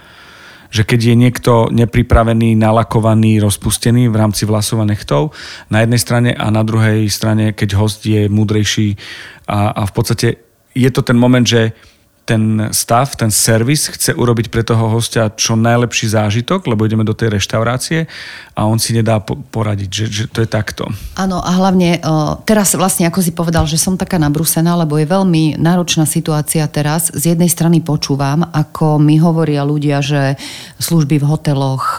Že 0.74 0.82
keď 0.88 1.00
je 1.06 1.14
niekto 1.14 1.52
nepripravený, 1.70 2.58
nalakovaný, 2.58 3.38
rozpustený 3.38 4.10
v 4.10 4.18
rámci 4.18 4.42
vlasov 4.42 4.82
a 4.82 4.88
nechtov 4.90 5.30
na 5.70 5.86
jednej 5.86 6.00
strane 6.02 6.30
a 6.34 6.50
na 6.50 6.66
druhej 6.66 7.06
strane, 7.06 7.54
keď 7.54 7.78
host 7.78 8.02
je 8.02 8.26
múdrejší 8.26 8.98
a, 9.46 9.70
a 9.70 9.82
v 9.86 9.92
podstate 9.94 10.28
je 10.72 10.90
to 10.90 11.04
ten 11.04 11.14
moment, 11.14 11.44
že 11.44 11.76
ten 12.22 12.70
stav, 12.70 13.10
ten 13.18 13.34
servis 13.34 13.90
chce 13.90 14.14
urobiť 14.14 14.46
pre 14.46 14.62
toho 14.62 14.86
hostia 14.94 15.26
čo 15.34 15.58
najlepší 15.58 16.06
zážitok, 16.14 16.70
lebo 16.70 16.86
ideme 16.86 17.02
do 17.02 17.18
tej 17.18 17.34
reštaurácie 17.34 18.06
a 18.54 18.60
on 18.70 18.78
si 18.78 18.94
nedá 18.94 19.18
poradiť, 19.18 19.90
že, 19.90 20.06
že 20.06 20.24
to 20.30 20.46
je 20.46 20.48
takto. 20.48 20.86
Áno 21.18 21.42
a 21.42 21.50
hlavne 21.50 21.98
teraz 22.46 22.78
vlastne, 22.78 23.10
ako 23.10 23.20
si 23.20 23.34
povedal, 23.34 23.66
že 23.66 23.80
som 23.80 23.98
taká 23.98 24.22
nabrúsená, 24.22 24.78
lebo 24.78 24.96
je 25.02 25.10
veľmi 25.10 25.58
náročná 25.58 26.06
situácia 26.06 26.62
teraz. 26.70 27.10
Z 27.10 27.34
jednej 27.34 27.50
strany 27.50 27.82
počúvam, 27.82 28.46
ako 28.54 29.02
mi 29.02 29.18
hovoria 29.18 29.66
ľudia, 29.66 29.98
že 29.98 30.38
služby 30.78 31.18
v 31.18 31.26
hoteloch 31.26 31.98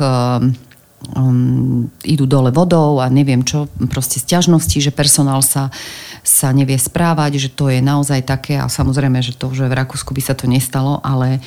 um, 1.12 1.92
idú 2.08 2.24
dole 2.24 2.52
vodou 2.56 3.04
a 3.04 3.12
neviem 3.12 3.44
čo, 3.44 3.68
proste 3.92 4.24
sťažnosti, 4.24 4.80
že 4.80 4.96
personál 4.96 5.44
sa, 5.44 5.68
sa 6.24 6.56
nevie 6.56 6.80
správať, 6.80 7.36
že 7.36 7.50
to 7.52 7.68
je 7.68 7.84
naozaj 7.84 8.24
také 8.24 8.56
a 8.56 8.72
samozrejme, 8.72 9.20
že 9.20 9.36
to, 9.36 9.52
že 9.52 9.68
v 9.68 9.76
Rakúsku 9.76 10.16
by 10.16 10.22
sa 10.24 10.34
to 10.34 10.48
nestalo, 10.48 11.04
ale 11.04 11.44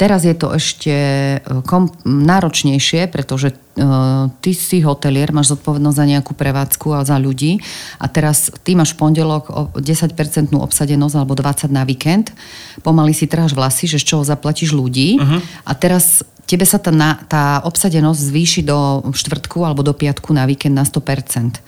teraz 0.00 0.24
je 0.24 0.32
to 0.32 0.56
ešte 0.56 0.94
e, 1.36 1.38
kom- 1.68 1.92
náročnejšie, 2.02 3.12
pretože 3.12 3.52
uh, 3.52 4.32
ty 4.40 4.56
si 4.56 4.80
hotelier, 4.80 5.30
máš 5.30 5.52
zodpovednosť 5.52 5.98
za 6.00 6.06
nejakú 6.08 6.32
prevádzku 6.32 6.88
a 6.96 7.04
za 7.04 7.20
ľudí 7.20 7.60
a 8.00 8.06
teraz 8.08 8.48
ty 8.64 8.72
máš 8.72 8.96
v 8.96 9.04
pondelok 9.04 9.76
10% 9.76 10.50
obsadenosť 10.56 11.14
alebo 11.14 11.36
20 11.36 11.68
na 11.70 11.84
víkend, 11.84 12.32
pomaly 12.80 13.12
si 13.12 13.28
tráš 13.28 13.52
vlasy, 13.52 13.84
že 13.86 14.00
z 14.00 14.16
čoho 14.16 14.22
zaplatíš 14.24 14.72
ľudí 14.72 15.20
uh-huh. 15.20 15.40
a 15.68 15.72
teraz 15.76 16.24
tebe 16.48 16.64
sa 16.64 16.78
tá, 16.78 16.90
tá 17.26 17.44
obsadenosť 17.66 18.20
zvýši 18.22 18.62
do 18.64 19.10
štvrtku 19.12 19.60
alebo 19.66 19.82
do 19.82 19.92
piatku 19.92 20.30
na 20.32 20.46
víkend 20.46 20.78
na 20.78 20.86
100%. 20.86 21.60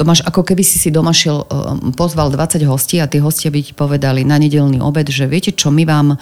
To 0.00 0.08
máš 0.08 0.24
ako 0.24 0.48
keby 0.48 0.64
si 0.64 0.80
si 0.80 0.88
doma 0.88 1.12
um, 1.12 1.92
pozval 1.92 2.32
20 2.32 2.64
hostí 2.64 3.04
a 3.04 3.04
tí 3.04 3.20
hostia 3.20 3.52
by 3.52 3.60
ti 3.60 3.76
povedali 3.76 4.24
na 4.24 4.40
nedelný 4.40 4.80
obed, 4.80 5.04
že 5.12 5.28
viete 5.28 5.52
čo, 5.52 5.68
my 5.68 5.84
vám 5.84 6.16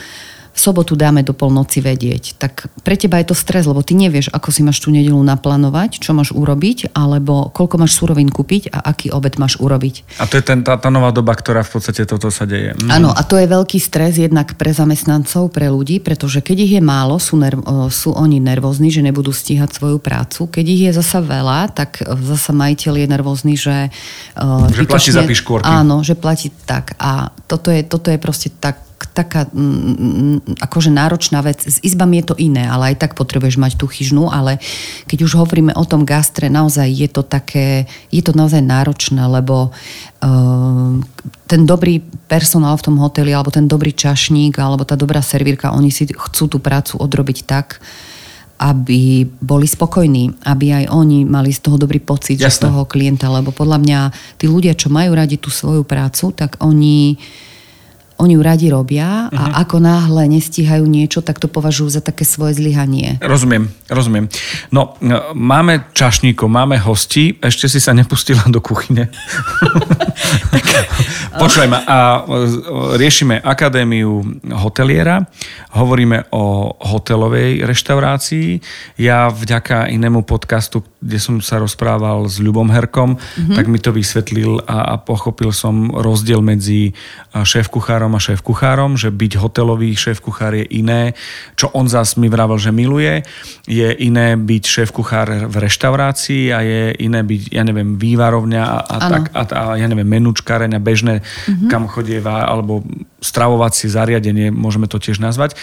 sobotu 0.59 0.99
dáme 0.99 1.23
do 1.23 1.31
polnoci 1.31 1.79
vedieť. 1.79 2.35
Tak 2.35 2.69
pre 2.83 2.99
teba 2.99 3.23
je 3.23 3.31
to 3.31 3.37
stres, 3.39 3.65
lebo 3.65 3.81
ty 3.87 3.95
nevieš, 3.95 4.35
ako 4.35 4.51
si 4.51 4.67
máš 4.67 4.83
tú 4.83 4.91
nedelu 4.91 5.17
naplánovať, 5.23 6.03
čo 6.03 6.11
máš 6.11 6.35
urobiť, 6.35 6.91
alebo 6.93 7.55
koľko 7.55 7.79
máš 7.79 7.95
surovín 7.95 8.29
kúpiť 8.29 8.75
a 8.75 8.91
aký 8.91 9.15
obed 9.15 9.39
máš 9.39 9.63
urobiť. 9.63 10.19
A 10.19 10.27
to 10.27 10.37
je 10.37 10.45
ten, 10.45 10.67
tá, 10.67 10.75
tá 10.75 10.91
nová 10.91 11.15
doba, 11.15 11.39
ktorá 11.39 11.63
v 11.63 11.79
podstate 11.79 12.03
toto 12.03 12.35
sa 12.35 12.43
deje. 12.43 12.75
Mm. 12.75 12.91
Áno, 12.91 13.11
a 13.15 13.23
to 13.23 13.39
je 13.39 13.47
veľký 13.47 13.79
stres 13.79 14.19
jednak 14.19 14.59
pre 14.59 14.75
zamestnancov, 14.75 15.55
pre 15.55 15.71
ľudí, 15.71 16.03
pretože 16.03 16.43
keď 16.43 16.57
ich 16.67 16.73
je 16.75 16.83
málo, 16.83 17.23
sú, 17.23 17.39
nerv, 17.39 17.63
sú 17.95 18.11
oni 18.19 18.43
nervózni, 18.43 18.91
že 18.91 19.07
nebudú 19.07 19.31
stíhať 19.31 19.71
svoju 19.71 20.03
prácu. 20.03 20.51
Keď 20.51 20.65
ich 20.67 20.83
je 20.91 20.93
zasa 20.99 21.23
veľa, 21.23 21.71
tak 21.71 22.03
zasa 22.03 22.51
majiteľ 22.51 22.95
je 22.99 23.07
nervózny, 23.07 23.55
že... 23.55 23.95
Že 24.75 24.91
platí 24.91 25.15
za 25.15 25.23
piškôrky. 25.23 25.69
Áno, 25.69 26.03
že 26.03 26.19
platí 26.19 26.51
tak. 26.67 26.99
A 26.99 27.31
toto 27.47 27.71
je, 27.71 27.87
toto 27.87 28.11
je 28.11 28.19
proste 28.19 28.51
tak 28.51 28.88
taká 29.07 29.47
mm, 29.51 29.59
mm, 29.59 30.39
akože 30.59 30.91
náročná 30.91 31.39
vec. 31.43 31.63
S 31.63 31.79
izbami 31.83 32.23
je 32.23 32.35
to 32.35 32.37
iné, 32.39 32.67
ale 32.67 32.95
aj 32.95 33.07
tak 33.07 33.13
potrebuješ 33.15 33.59
mať 33.59 33.73
tú 33.79 33.87
chyžnú, 33.87 34.27
ale 34.31 34.59
keď 35.07 35.27
už 35.27 35.39
hovoríme 35.39 35.75
o 35.75 35.85
tom 35.87 36.03
gastre, 36.03 36.51
naozaj 36.51 36.91
je 36.91 37.09
to 37.11 37.23
také, 37.23 37.87
je 38.11 38.23
to 38.23 38.35
naozaj 38.35 38.59
náročné, 38.59 39.23
lebo 39.27 39.71
uh, 39.71 40.93
ten 41.47 41.63
dobrý 41.63 42.03
personál 42.27 42.75
v 42.79 42.87
tom 42.91 42.97
hoteli, 42.99 43.31
alebo 43.31 43.55
ten 43.55 43.71
dobrý 43.71 43.95
čašník, 43.95 44.59
alebo 44.59 44.83
tá 44.83 44.99
dobrá 44.99 45.23
servírka, 45.23 45.75
oni 45.75 45.95
si 45.95 46.11
chcú 46.11 46.51
tú 46.51 46.59
prácu 46.59 46.99
odrobiť 46.99 47.39
tak, 47.47 47.79
aby 48.59 49.23
boli 49.39 49.71
spokojní, 49.71 50.43
aby 50.43 50.83
aj 50.83 50.85
oni 50.91 51.23
mali 51.23 51.55
z 51.55 51.63
toho 51.63 51.79
dobrý 51.79 52.03
pocit 52.03 52.43
z 52.43 52.59
toho 52.59 52.91
klienta, 52.91 53.31
lebo 53.31 53.55
podľa 53.55 53.79
mňa 53.79 54.01
tí 54.35 54.51
ľudia, 54.51 54.75
čo 54.75 54.91
majú 54.91 55.15
radi 55.15 55.39
tú 55.39 55.47
svoju 55.47 55.87
prácu, 55.87 56.35
tak 56.35 56.59
oni 56.59 57.15
oni 58.19 58.35
ju 58.35 58.43
radi 58.43 58.67
robia 58.67 59.31
a 59.31 59.31
uh-huh. 59.31 59.63
ako 59.63 59.79
náhle 59.79 60.27
nestíhajú 60.27 60.83
niečo, 60.91 61.23
tak 61.23 61.39
to 61.39 61.47
považujú 61.47 61.99
za 61.99 62.03
také 62.03 62.27
svoje 62.27 62.59
zlyhanie. 62.59 63.23
Rozumiem, 63.23 63.71
rozumiem. 63.87 64.27
No, 64.75 64.99
no 64.99 65.31
máme 65.39 65.95
čašníkov, 65.95 66.51
máme 66.51 66.83
hostí, 66.83 67.39
ešte 67.39 67.71
si 67.71 67.79
sa 67.79 67.95
nepustila 67.95 68.43
do 68.51 68.59
kuchyne. 68.59 69.07
Počúvaj 71.41 71.69
ma, 71.71 71.79
a 71.87 71.99
riešime 72.99 73.39
akadémiu 73.39 74.43
hoteliera, 74.59 75.23
hovoríme 75.79 76.35
o 76.35 76.75
hotelovej 76.75 77.63
reštaurácii. 77.63 78.59
Ja 78.99 79.31
vďaka 79.31 79.87
inému 79.95 80.27
podcastu, 80.27 80.83
kde 80.99 81.19
som 81.23 81.39
sa 81.39 81.63
rozprával 81.63 82.27
s 82.27 82.43
Ľubom 82.43 82.75
Herkom, 82.75 83.15
mm-hmm. 83.15 83.55
tak 83.55 83.71
mi 83.71 83.79
to 83.79 83.95
vysvetlil 83.95 84.59
a, 84.67 84.93
a 84.93 84.95
pochopil 84.99 85.55
som 85.55 85.95
rozdiel 85.95 86.43
medzi 86.43 86.91
šéf-kuchárom 87.31 88.19
a 88.19 88.21
šéf-kuchárom, 88.21 88.99
že 88.99 89.15
byť 89.15 89.39
hotelový 89.39 89.95
šéf-kuchár 89.95 90.59
je 90.59 90.67
iné, 90.75 91.15
čo 91.55 91.71
on 91.71 91.87
zás 91.87 92.19
mi 92.19 92.27
vravel, 92.27 92.59
že 92.59 92.75
miluje, 92.75 93.23
je 93.71 93.89
iné 93.95 94.35
byť 94.35 94.63
šéf-kuchár 94.67 95.47
v 95.47 95.55
reštaurácii 95.55 96.51
a 96.51 96.59
je 96.67 96.83
iné 96.99 97.23
byť, 97.23 97.43
ja 97.55 97.63
neviem, 97.63 97.95
vývarovňa 97.95 98.63
a, 98.67 98.79
a, 98.83 98.97
tak, 99.07 99.25
a, 99.39 99.43
a 99.55 99.63
ja 99.79 99.87
neviem, 99.87 100.07
menúčkareň 100.07 100.75
a 100.75 100.83
bežné, 100.83 101.23
mm-hmm. 101.23 101.71
kam 101.71 101.87
chodieva, 101.87 102.51
alebo 102.51 102.83
stravovacie 103.23 103.87
zariadenie, 103.87 104.51
môžeme 104.51 104.91
to 104.91 104.99
tiež 104.99 105.23
nazvať. 105.23 105.55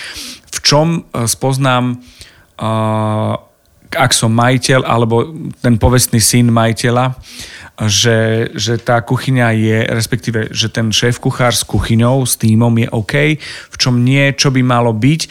V 0.48 0.60
čom 0.63 0.88
e, 1.12 1.27
spoznám 1.27 2.00
uh, 2.60 3.36
ak 3.94 4.12
som 4.15 4.34
majiteľ 4.34 4.82
alebo 4.88 5.30
ten 5.62 5.77
povestný 5.77 6.18
syn 6.24 6.50
majiteľa, 6.50 7.13
že, 7.75 8.48
že 8.56 8.80
tá 8.80 9.04
kuchyňa 9.04 9.51
je, 9.51 9.77
respektíve, 9.92 10.39
že 10.56 10.72
ten 10.72 10.96
šéf 10.96 11.20
kuchár 11.20 11.51
s 11.51 11.68
kuchyňou, 11.68 12.24
s 12.24 12.39
týmom 12.39 12.72
je 12.72 12.88
OK, 12.88 13.36
v 13.36 13.75
čom 13.75 14.00
nie, 14.00 14.32
čo 14.32 14.48
by 14.48 14.63
malo 14.63 14.96
byť. 14.96 15.22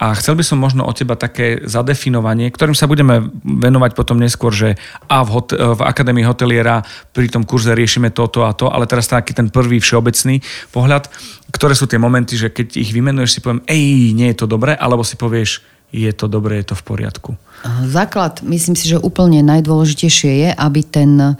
A 0.00 0.16
chcel 0.16 0.40
by 0.40 0.44
som 0.44 0.56
možno 0.56 0.88
od 0.88 0.96
teba 0.96 1.12
také 1.20 1.60
zadefinovanie, 1.68 2.48
ktorým 2.48 2.72
sa 2.72 2.88
budeme 2.88 3.28
venovať 3.44 3.92
potom 3.92 4.16
neskôr, 4.16 4.48
že 4.48 4.80
a 5.12 5.20
v, 5.20 5.28
hot- 5.28 5.52
v 5.52 5.80
Akadémii 5.84 6.24
hoteliera 6.24 6.80
pri 7.12 7.28
tom 7.28 7.44
kurze 7.44 7.76
riešime 7.76 8.08
toto 8.08 8.48
a 8.48 8.56
to, 8.56 8.72
ale 8.72 8.88
teraz 8.88 9.04
taký 9.12 9.36
ten 9.36 9.52
prvý 9.52 9.76
všeobecný 9.76 10.40
pohľad, 10.72 11.12
ktoré 11.52 11.76
sú 11.76 11.84
tie 11.84 12.00
momenty, 12.00 12.40
že 12.40 12.48
keď 12.48 12.80
ich 12.80 12.96
vymenuješ, 12.96 13.36
si 13.36 13.40
poviem, 13.44 13.60
ej, 13.68 14.16
nie 14.16 14.32
je 14.32 14.40
to 14.40 14.48
dobré, 14.48 14.72
alebo 14.72 15.04
si 15.04 15.20
povieš, 15.20 15.60
je 15.90 16.10
to 16.14 16.26
dobré, 16.30 16.62
je 16.62 16.72
to 16.72 16.76
v 16.78 16.84
poriadku. 16.86 17.30
Základ, 17.90 18.40
myslím 18.46 18.78
si, 18.78 18.88
že 18.88 18.96
úplne 18.96 19.44
najdôležitejšie 19.44 20.32
je, 20.46 20.50
aby 20.54 20.80
ten 20.86 21.36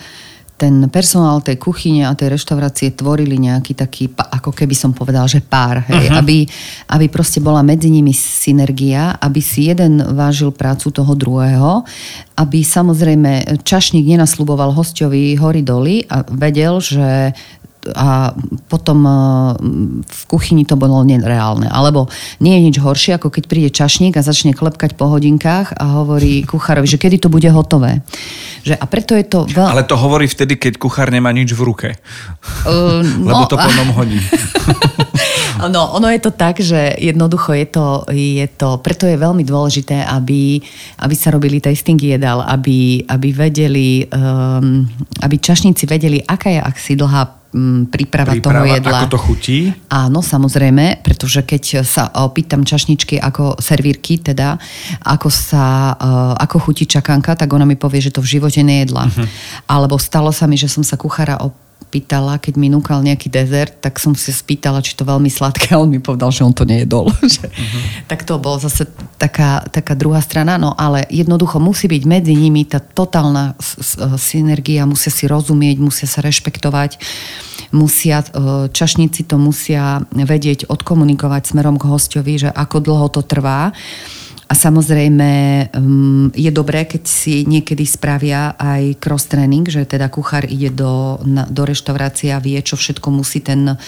ten 0.60 0.92
personál 0.92 1.40
tej 1.40 1.56
kuchyne 1.56 2.04
a 2.04 2.12
tej 2.12 2.36
reštaurácie 2.36 2.92
tvorili 2.92 3.40
nejaký 3.40 3.72
taký, 3.72 4.12
ako 4.12 4.52
keby 4.52 4.76
som 4.76 4.92
povedal, 4.92 5.24
že 5.24 5.40
pár. 5.40 5.80
Hej? 5.88 6.12
Uh-huh. 6.12 6.20
Aby, 6.20 6.44
aby 6.92 7.08
proste 7.08 7.40
bola 7.40 7.64
medzi 7.64 7.88
nimi 7.88 8.12
synergia, 8.12 9.16
aby 9.16 9.40
si 9.40 9.72
jeden 9.72 10.04
vážil 10.12 10.52
prácu 10.52 10.92
toho 10.92 11.16
druhého, 11.16 11.80
aby 12.36 12.60
samozrejme 12.60 13.64
čašník 13.64 14.04
nenasľuboval 14.04 14.76
hostovi 14.76 15.32
hory 15.40 15.64
doly 15.64 16.04
a 16.12 16.28
vedel, 16.28 16.76
že 16.84 17.32
a 17.96 18.36
potom 18.68 18.98
e, 19.06 19.12
v 20.04 20.22
kuchyni 20.28 20.68
to 20.68 20.76
bolo 20.76 21.00
nereálne. 21.00 21.66
Alebo 21.68 22.12
nie 22.38 22.60
je 22.60 22.64
nič 22.70 22.76
horšie, 22.80 23.16
ako 23.16 23.32
keď 23.32 23.44
príde 23.48 23.70
čašník 23.72 24.16
a 24.20 24.26
začne 24.26 24.52
klepkať 24.52 24.94
po 24.94 25.08
hodinkách 25.08 25.76
a 25.80 26.04
hovorí 26.04 26.44
kuchárovi, 26.44 26.86
že 26.86 27.00
kedy 27.00 27.16
to 27.24 27.28
bude 27.32 27.48
hotové. 27.48 28.04
Že, 28.60 28.76
a 28.76 28.84
preto 28.84 29.16
je 29.16 29.24
to 29.24 29.48
veľ... 29.48 29.68
Ale 29.72 29.88
to 29.88 29.96
hovorí 29.96 30.28
vtedy, 30.28 30.60
keď 30.60 30.76
kuchár 30.76 31.08
nemá 31.08 31.32
nič 31.32 31.56
v 31.56 31.62
ruke. 31.64 31.88
Uh, 32.68 33.00
no, 33.24 33.32
Lebo 33.32 33.42
to 33.48 33.56
po 33.56 33.70
hodí. 34.00 34.20
No, 35.68 35.92
ono 35.92 36.08
je 36.08 36.20
to 36.24 36.32
tak, 36.32 36.56
že 36.56 36.96
jednoducho 36.96 37.52
je 37.52 37.66
to, 37.68 37.86
je 38.08 38.48
to 38.48 38.80
preto 38.80 39.04
je 39.04 39.20
veľmi 39.20 39.44
dôležité, 39.44 40.08
aby, 40.08 40.56
aby 41.04 41.14
sa 41.16 41.28
robili 41.36 41.60
tasting 41.60 42.00
jedal, 42.00 42.40
aby, 42.40 43.04
aby 43.04 43.28
vedeli, 43.28 44.08
um, 44.08 44.88
aby 45.20 45.36
čašníci 45.36 45.84
vedeli, 45.84 46.24
aká 46.24 46.48
je 46.48 46.60
asi 46.64 46.92
dlhá 46.96 47.39
príprava, 47.90 48.30
príprava 48.38 48.62
toho 48.62 48.74
jedla. 48.78 48.98
Ako 49.02 49.06
to 49.10 49.18
chutí? 49.18 49.58
Áno, 49.90 50.22
samozrejme, 50.22 51.02
pretože 51.02 51.42
keď 51.42 51.82
sa 51.82 52.06
opýtam 52.22 52.62
čašničky 52.62 53.18
ako 53.18 53.58
servírky, 53.58 54.22
teda 54.22 54.54
ako 55.02 55.28
sa, 55.28 55.94
e, 55.98 56.04
ako 56.46 56.56
chutí 56.70 56.86
čakanka, 56.86 57.34
tak 57.34 57.50
ona 57.50 57.66
mi 57.66 57.74
povie, 57.74 57.98
že 57.98 58.14
to 58.14 58.22
v 58.22 58.38
živote 58.38 58.62
nejedla. 58.62 59.10
Uh-huh. 59.10 59.26
Alebo 59.66 59.98
stalo 59.98 60.30
sa 60.30 60.46
mi, 60.46 60.54
že 60.54 60.70
som 60.70 60.86
sa 60.86 60.94
kuchára 60.94 61.42
pýtala, 61.90 62.38
keď 62.38 62.54
mi 62.54 62.70
núkal 62.70 63.02
nejaký 63.02 63.26
dezert, 63.26 63.82
tak 63.82 63.98
som 63.98 64.14
si 64.14 64.30
spýtala, 64.30 64.78
či 64.78 64.94
to 64.94 65.02
veľmi 65.02 65.26
sladké 65.26 65.74
a 65.74 65.82
on 65.82 65.90
mi 65.90 65.98
povedal, 65.98 66.30
že 66.30 66.46
on 66.46 66.54
to 66.54 66.62
nejedol. 66.62 67.10
uh-huh. 67.12 67.82
Tak 68.06 68.22
to 68.22 68.38
bol 68.38 68.62
zase 68.62 68.86
taká, 69.18 69.66
taká 69.66 69.98
druhá 69.98 70.22
strana, 70.22 70.54
no 70.56 70.72
ale 70.78 71.04
jednoducho 71.10 71.58
musí 71.58 71.90
byť 71.90 72.02
medzi 72.06 72.38
nimi 72.38 72.62
tá 72.62 72.78
totálna 72.78 73.58
synergia, 74.16 74.86
musia 74.86 75.10
si 75.10 75.26
rozumieť, 75.26 75.76
musia 75.82 76.06
sa 76.06 76.22
rešpektovať, 76.22 77.02
musia, 77.74 78.22
e, 78.22 78.26
čašníci 78.70 79.26
to 79.26 79.36
musia 79.36 80.06
vedieť 80.14 80.70
odkomunikovať 80.70 81.50
smerom 81.50 81.76
k 81.76 81.90
hostovi, 81.90 82.38
že 82.38 82.48
ako 82.50 82.78
dlho 82.78 83.06
to 83.10 83.26
trvá 83.26 83.74
a 84.50 84.54
samozrejme 84.58 85.30
um, 85.78 86.26
je 86.34 86.50
dobré, 86.50 86.82
keď 86.82 87.06
si 87.06 87.46
niekedy 87.46 87.86
spravia 87.86 88.58
aj 88.58 88.98
cross-training, 88.98 89.70
že 89.70 89.86
teda 89.86 90.10
kuchár 90.10 90.42
ide 90.42 90.74
do, 90.74 91.22
na, 91.22 91.46
do 91.46 91.62
reštaurácie 91.62 92.34
a 92.34 92.42
vie, 92.42 92.58
čo 92.58 92.74
všetko 92.74 93.14
musí 93.14 93.46
ten, 93.46 93.78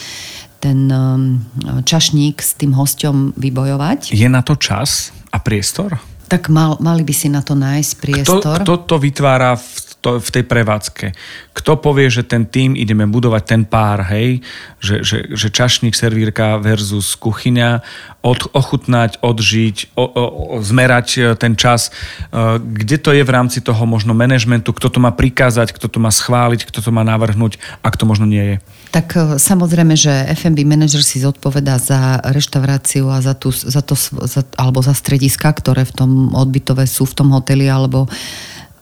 ten 0.63 0.87
um, 0.87 1.43
čašník 1.83 2.39
s 2.39 2.55
tým 2.55 2.79
hosťom 2.79 3.35
vybojovať. 3.35 4.15
Je 4.15 4.31
na 4.31 4.47
to 4.47 4.55
čas 4.55 5.11
a 5.35 5.43
priestor? 5.43 5.99
Tak 6.31 6.47
mal, 6.47 6.79
mali 6.79 7.03
by 7.03 7.11
si 7.11 7.27
na 7.27 7.43
to 7.43 7.59
nájsť 7.59 7.93
priestor. 7.99 8.63
Kto, 8.63 8.63
kto 8.63 8.75
to 8.87 8.97
vytvára 9.03 9.59
v 9.59 9.82
to, 10.03 10.19
v 10.19 10.31
tej 10.35 10.45
prevádzke. 10.45 11.07
Kto 11.55 11.79
povie, 11.79 12.11
že 12.11 12.27
ten 12.27 12.43
tým 12.43 12.75
ideme 12.75 13.07
budovať 13.07 13.43
ten 13.47 13.63
pár, 13.63 14.03
hej, 14.11 14.43
že, 14.83 15.07
že, 15.07 15.31
že 15.31 15.49
čašník, 15.49 15.95
servírka 15.95 16.59
versus 16.59 17.15
kuchyňa, 17.15 17.81
od, 18.23 18.51
ochutnať, 18.55 19.23
odžiť, 19.23 19.95
o, 19.95 20.05
o, 20.07 20.25
o, 20.27 20.45
zmerať 20.63 21.09
e, 21.19 21.21
ten 21.35 21.59
čas, 21.59 21.91
e, 22.31 22.59
kde 22.59 22.97
to 22.99 23.11
je 23.11 23.23
v 23.23 23.31
rámci 23.35 23.59
toho 23.63 23.83
možno 23.83 24.15
manažmentu, 24.15 24.71
kto 24.75 24.91
to 24.91 24.99
má 25.03 25.11
prikázať, 25.11 25.75
kto 25.75 25.91
to 25.91 25.99
má 25.99 26.11
schváliť, 26.11 26.67
kto 26.67 26.79
to 26.83 26.91
má 26.95 27.03
navrhnúť, 27.03 27.59
ak 27.83 27.95
to 27.99 28.07
možno 28.07 28.27
nie 28.27 28.43
je. 28.43 28.57
Tak 28.95 29.07
e, 29.15 29.21
samozrejme, 29.43 29.99
že 29.99 30.11
FMB 30.39 30.63
manažer 30.63 31.03
si 31.03 31.19
zodpoveda 31.19 31.83
za 31.83 32.23
reštauráciu 32.31 33.11
a 33.11 33.19
za, 33.19 33.35
tú, 33.35 33.51
za 33.51 33.83
to, 33.83 33.99
za, 33.99 34.47
alebo 34.55 34.83
za 34.83 34.95
strediska, 34.95 35.51
ktoré 35.51 35.83
v 35.83 35.95
tom 35.95 36.11
odbytové 36.31 36.87
sú 36.87 37.07
v 37.07 37.19
tom 37.19 37.35
hoteli 37.35 37.67
alebo 37.67 38.07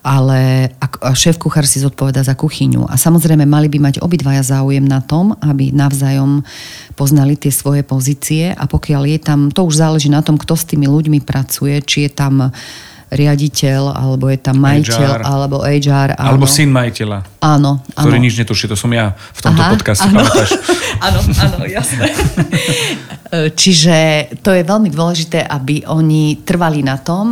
ale 0.01 0.73
šéf 1.13 1.37
kuchár 1.37 1.65
si 1.69 1.77
zodpoveda 1.77 2.25
za 2.25 2.33
kuchyňu. 2.33 2.89
A 2.89 2.97
samozrejme 2.97 3.45
mali 3.45 3.69
by 3.69 3.77
mať 3.77 3.95
obidvaja 4.01 4.41
záujem 4.41 4.81
na 4.81 4.97
tom, 5.01 5.37
aby 5.37 5.69
navzájom 5.69 6.41
poznali 6.97 7.37
tie 7.37 7.53
svoje 7.53 7.85
pozície 7.85 8.49
a 8.49 8.65
pokiaľ 8.65 9.03
je 9.05 9.19
tam, 9.21 9.39
to 9.53 9.61
už 9.61 9.77
záleží 9.77 10.09
na 10.09 10.25
tom, 10.25 10.41
kto 10.41 10.57
s 10.57 10.65
tými 10.65 10.89
ľuďmi 10.89 11.21
pracuje, 11.21 11.77
či 11.85 12.09
je 12.09 12.11
tam 12.11 12.49
riaditeľ, 13.11 13.91
alebo 13.91 14.31
je 14.31 14.39
tam 14.39 14.55
majiteľ, 14.63 15.19
HR. 15.19 15.21
alebo 15.27 15.55
HR. 15.67 16.15
Áno. 16.15 16.27
Alebo 16.31 16.45
syn 16.47 16.71
majiteľa. 16.71 17.19
Áno, 17.43 17.83
áno. 17.83 18.07
Ktorý 18.07 18.17
nič 18.23 18.39
netuší, 18.39 18.71
to 18.71 18.79
som 18.79 18.87
ja 18.95 19.11
v 19.35 19.39
tomto 19.43 19.61
Aha, 19.61 19.71
podcaste, 19.75 20.07
áno. 20.07 20.23
pamätáš? 20.23 20.49
áno, 21.07 21.19
áno, 21.19 21.63
jasné. 21.67 22.07
Čiže 23.31 24.27
to 24.43 24.51
je 24.51 24.67
veľmi 24.67 24.91
dôležité, 24.91 25.39
aby 25.47 25.87
oni 25.87 26.43
trvali 26.43 26.83
na 26.83 26.99
tom. 26.99 27.31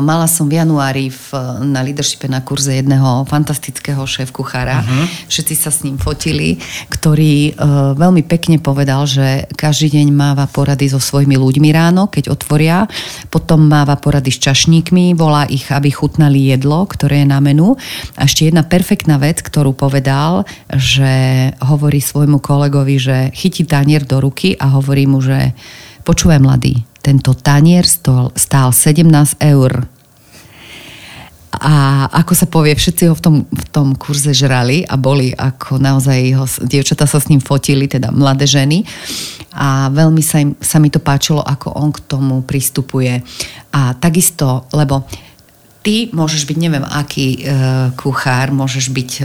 Mala 0.00 0.24
som 0.32 0.48
v 0.48 0.56
januári 0.56 1.12
v, 1.12 1.28
na 1.60 1.84
leadershipe 1.84 2.24
na 2.24 2.40
kurze 2.40 2.72
jedného 2.72 3.28
fantastického 3.28 4.00
šéf-kuchára. 4.08 4.80
Uh-huh. 4.80 5.04
Všetci 5.28 5.54
sa 5.60 5.68
s 5.68 5.84
ním 5.84 6.00
fotili, 6.00 6.56
ktorý 6.88 7.52
uh, 7.52 7.92
veľmi 7.92 8.24
pekne 8.24 8.56
povedal, 8.56 9.04
že 9.04 9.44
každý 9.60 10.00
deň 10.00 10.08
máva 10.16 10.48
porady 10.48 10.88
so 10.88 10.96
svojimi 10.96 11.36
ľuďmi 11.36 11.68
ráno, 11.68 12.08
keď 12.08 12.32
otvoria. 12.32 12.88
Potom 13.28 13.68
máva 13.68 14.00
porady 14.00 14.32
s 14.32 14.40
čašníkmi, 14.40 15.05
volá 15.12 15.46
ich, 15.46 15.68
aby 15.70 15.92
chutnali 15.92 16.50
jedlo, 16.50 16.88
ktoré 16.88 17.22
je 17.22 17.28
na 17.28 17.38
menu. 17.38 17.76
A 18.16 18.24
ešte 18.24 18.48
jedna 18.48 18.64
perfektná 18.64 19.20
vec, 19.20 19.44
ktorú 19.44 19.76
povedal, 19.76 20.48
že 20.72 21.52
hovorí 21.62 22.00
svojmu 22.00 22.40
kolegovi, 22.40 22.96
že 22.96 23.16
chytí 23.36 23.68
tanier 23.68 24.02
do 24.02 24.18
ruky 24.18 24.56
a 24.56 24.72
hovorí 24.74 25.04
mu, 25.04 25.20
že 25.22 25.54
počúvaj 26.02 26.38
mladý, 26.38 26.86
tento 27.02 27.34
tanier 27.34 27.86
stál, 27.86 28.34
stál 28.34 28.70
17 28.74 29.38
eur. 29.42 29.86
A 31.56 32.04
ako 32.12 32.32
sa 32.36 32.46
povie, 32.46 32.76
všetci 32.76 33.08
ho 33.08 33.14
v 33.16 33.22
tom, 33.22 33.36
v 33.48 33.66
tom 33.72 33.96
kurze 33.96 34.36
žrali 34.36 34.84
a 34.84 35.00
boli 35.00 35.32
ako 35.32 35.80
naozaj 35.80 36.16
jeho, 36.20 36.46
dievčata 36.68 37.08
sa 37.08 37.16
s 37.16 37.32
ním 37.32 37.40
fotili, 37.40 37.88
teda 37.88 38.12
mladé 38.12 38.44
ženy. 38.44 38.84
A 39.56 39.88
veľmi 39.88 40.20
sa, 40.20 40.44
im, 40.44 40.52
sa 40.60 40.76
mi 40.76 40.92
to 40.92 41.00
páčilo, 41.00 41.40
ako 41.40 41.72
on 41.72 41.88
k 41.96 42.04
tomu 42.04 42.44
pristupuje. 42.44 43.24
A 43.72 43.96
takisto, 43.96 44.68
lebo 44.76 45.08
ty 45.80 46.10
môžeš 46.10 46.50
byť 46.50 46.56
neviem 46.58 46.82
aký 46.82 47.40
e, 47.40 47.54
kuchár, 47.94 48.50
môžeš 48.50 48.90
byť 48.90 49.10
e, 49.16 49.22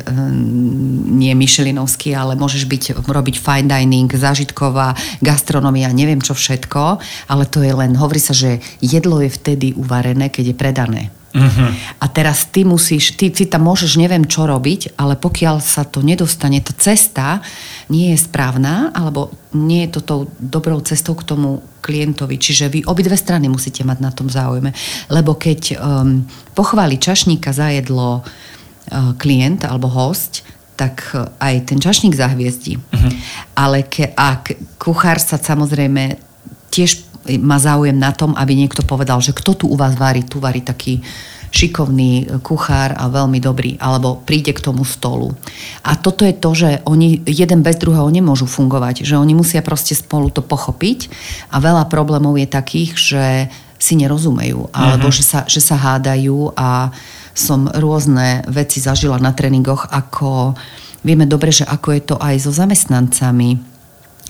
nie 1.10 1.34
Michelinovský, 1.34 2.14
ale 2.14 2.38
môžeš 2.38 2.70
byť, 2.70 2.84
robiť 3.02 3.36
fine 3.42 3.66
dining, 3.66 4.08
zážitková 4.08 4.94
gastronomia, 5.26 5.90
neviem 5.90 6.22
čo 6.22 6.38
všetko, 6.38 7.02
ale 7.28 7.44
to 7.50 7.66
je 7.66 7.74
len, 7.74 7.98
hovorí 7.98 8.22
sa, 8.22 8.38
že 8.38 8.62
jedlo 8.78 9.20
je 9.26 9.34
vtedy 9.34 9.74
uvarené, 9.74 10.30
keď 10.30 10.54
je 10.54 10.56
predané. 10.56 11.04
Uh-huh. 11.32 11.72
A 12.00 12.06
teraz 12.12 12.44
ty 12.52 12.68
musíš, 12.68 13.16
ty 13.16 13.32
si 13.32 13.48
tam 13.48 13.64
môžeš 13.64 13.96
neviem 13.96 14.28
čo 14.28 14.44
robiť, 14.44 15.00
ale 15.00 15.16
pokiaľ 15.16 15.64
sa 15.64 15.88
to 15.88 16.04
nedostane, 16.04 16.60
tá 16.60 16.76
cesta 16.76 17.40
nie 17.88 18.12
je 18.12 18.20
správna, 18.20 18.92
alebo 18.92 19.32
nie 19.56 19.88
je 19.88 20.00
to 20.00 20.02
tou 20.04 20.20
dobrou 20.40 20.84
cestou 20.84 21.16
k 21.16 21.24
tomu 21.28 21.64
klientovi. 21.80 22.36
Čiže 22.36 22.66
vy 22.68 22.80
obidve 22.84 23.16
strany 23.16 23.48
musíte 23.48 23.84
mať 23.88 23.98
na 24.04 24.12
tom 24.12 24.28
záujme. 24.28 24.76
Lebo 25.08 25.36
keď 25.36 25.76
um, 25.80 26.24
pochváli 26.56 27.00
čašníka 27.00 27.56
za 27.56 27.72
jedlo 27.72 28.22
uh, 28.22 29.16
klient 29.16 29.64
alebo 29.64 29.88
host, 29.92 30.44
tak 30.76 31.16
uh, 31.16 31.32
aj 31.40 31.74
ten 31.74 31.80
čašník 31.80 32.16
zahviezdí. 32.16 32.76
Uh-huh. 32.76 33.12
Ale 33.56 33.88
ke, 33.88 34.12
a 34.16 34.40
kuchár 34.80 35.20
sa 35.20 35.40
samozrejme 35.40 36.31
tiež 36.72 37.06
má 37.38 37.62
záujem 37.62 37.94
na 37.94 38.10
tom, 38.16 38.34
aby 38.34 38.58
niekto 38.58 38.82
povedal, 38.82 39.22
že 39.22 39.36
kto 39.36 39.54
tu 39.54 39.66
u 39.70 39.78
vás 39.78 39.94
varí, 39.94 40.26
tu 40.26 40.42
varí 40.42 40.66
taký 40.66 41.04
šikovný 41.52 42.40
kuchár 42.42 42.96
a 42.96 43.12
veľmi 43.12 43.44
dobrý, 43.44 43.76
alebo 43.76 44.24
príde 44.24 44.56
k 44.56 44.64
tomu 44.64 44.88
stolu. 44.88 45.36
A 45.84 46.00
toto 46.00 46.24
je 46.24 46.32
to, 46.32 46.56
že 46.56 46.80
oni 46.88 47.28
jeden 47.28 47.60
bez 47.60 47.76
druhého 47.76 48.08
nemôžu 48.08 48.48
fungovať, 48.48 49.04
že 49.04 49.20
oni 49.20 49.36
musia 49.36 49.60
proste 49.60 49.92
spolu 49.92 50.32
to 50.32 50.40
pochopiť 50.40 51.12
a 51.52 51.60
veľa 51.60 51.92
problémov 51.92 52.40
je 52.40 52.48
takých, 52.48 52.92
že 52.96 53.26
si 53.82 54.00
nerozumejú, 54.00 54.72
alebo 54.72 55.12
uh-huh. 55.12 55.18
že, 55.20 55.24
sa, 55.28 55.40
že 55.44 55.60
sa 55.60 55.76
hádajú 55.76 56.56
a 56.56 56.96
som 57.36 57.68
rôzne 57.68 58.48
veci 58.48 58.80
zažila 58.80 59.20
na 59.20 59.36
tréningoch, 59.36 59.92
ako 59.92 60.56
vieme 61.04 61.28
dobre, 61.28 61.52
že 61.52 61.68
ako 61.68 61.88
je 61.92 62.02
to 62.06 62.16
aj 62.16 62.36
so 62.48 62.52
zamestnancami, 62.56 63.71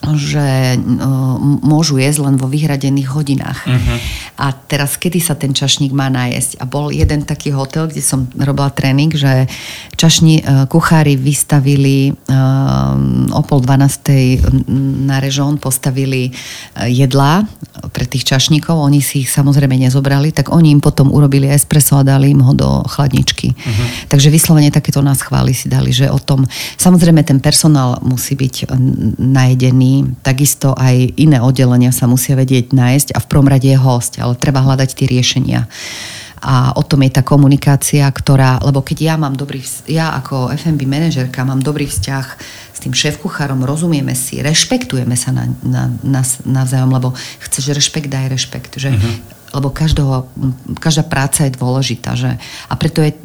že 0.02 0.82
uh, 0.82 1.38
môžu 1.62 2.02
jesť 2.02 2.26
len 2.26 2.36
vo 2.42 2.50
vyhradených 2.50 3.10
hodinách. 3.14 3.70
Uh-huh. 3.70 3.98
A 4.42 4.50
teraz, 4.50 4.98
kedy 4.98 5.22
sa 5.22 5.38
ten 5.38 5.54
čašník 5.54 5.94
má 5.94 6.10
nájsť? 6.10 6.58
A 6.58 6.66
bol 6.66 6.90
jeden 6.90 7.22
taký 7.22 7.54
hotel, 7.54 7.86
kde 7.86 8.02
som 8.02 8.26
robila 8.34 8.74
tréning, 8.74 9.14
že 9.14 9.46
čašní 9.94 10.42
uh, 10.42 10.66
kuchári 10.66 11.14
vystavili 11.14 12.18
uh, 12.18 12.98
o 13.30 13.42
pol 13.46 13.62
dvanástej 13.62 14.42
na 15.06 15.22
režón 15.22 15.62
postavili 15.62 16.34
uh, 16.34 16.90
jedlá 16.90 17.46
pre 17.94 18.10
tých 18.10 18.26
čašníkov, 18.26 18.74
oni 18.74 19.06
si 19.06 19.22
ich 19.22 19.30
samozrejme 19.30 19.78
nezobrali, 19.78 20.34
tak 20.34 20.50
oni 20.50 20.74
im 20.74 20.82
potom 20.82 21.14
urobili 21.14 21.46
espresso 21.46 22.02
a 22.02 22.08
dali 22.08 22.34
im 22.34 22.42
ho 22.42 22.58
do 22.58 22.82
chladničky. 22.90 23.54
Uh-huh. 23.54 23.88
Takže 24.10 24.34
vyslovene 24.34 24.74
takéto 24.74 25.06
nás 25.06 25.22
chváli 25.22 25.54
si 25.54 25.70
dali, 25.70 25.94
že 25.94 26.10
o 26.10 26.18
tom, 26.18 26.42
samozrejme 26.82 27.22
ten 27.22 27.38
personál 27.38 28.02
musí 28.02 28.34
byť 28.34 28.74
najedený 29.22 29.91
takisto 30.22 30.74
aj 30.78 31.16
iné 31.18 31.40
oddelenia 31.42 31.92
sa 31.94 32.08
musia 32.08 32.38
vedieť 32.38 32.76
nájsť 32.76 33.08
a 33.16 33.20
v 33.20 33.30
prvom 33.30 33.48
rade 33.50 33.68
je 33.68 33.80
host, 33.80 34.18
ale 34.18 34.40
treba 34.40 34.64
hľadať 34.64 34.90
tie 34.96 35.08
riešenia. 35.08 35.68
A 36.42 36.74
o 36.74 36.82
tom 36.82 37.06
je 37.06 37.14
tá 37.14 37.22
komunikácia, 37.22 38.02
ktorá, 38.10 38.58
lebo 38.66 38.82
keď 38.82 39.14
ja 39.14 39.16
mám 39.18 39.38
dobrý, 39.38 39.62
ja 39.86 40.18
ako 40.18 40.50
FMB 40.58 40.90
manažerka 40.90 41.46
mám 41.46 41.62
dobrý 41.62 41.86
vzťah 41.86 42.26
s 42.74 42.80
tým 42.82 42.98
šéf-kuchárom, 42.98 43.62
rozumieme 43.62 44.18
si, 44.18 44.42
rešpektujeme 44.42 45.14
sa 45.14 45.30
na, 45.30 45.46
na, 45.62 45.94
na, 46.02 46.26
navzájom, 46.26 46.90
lebo 46.90 47.14
chceš 47.46 47.78
rešpekt, 47.78 48.10
daj 48.10 48.34
rešpekt. 48.34 48.82
Že, 48.82 48.90
uh-huh 48.98 49.41
lebo 49.52 49.70
každého, 49.70 50.28
každá 50.80 51.04
práca 51.04 51.44
je 51.48 51.56
dôležitá. 51.56 52.16
Že? 52.16 52.40
A 52.72 52.74
preto 52.80 53.04
je, 53.04 53.16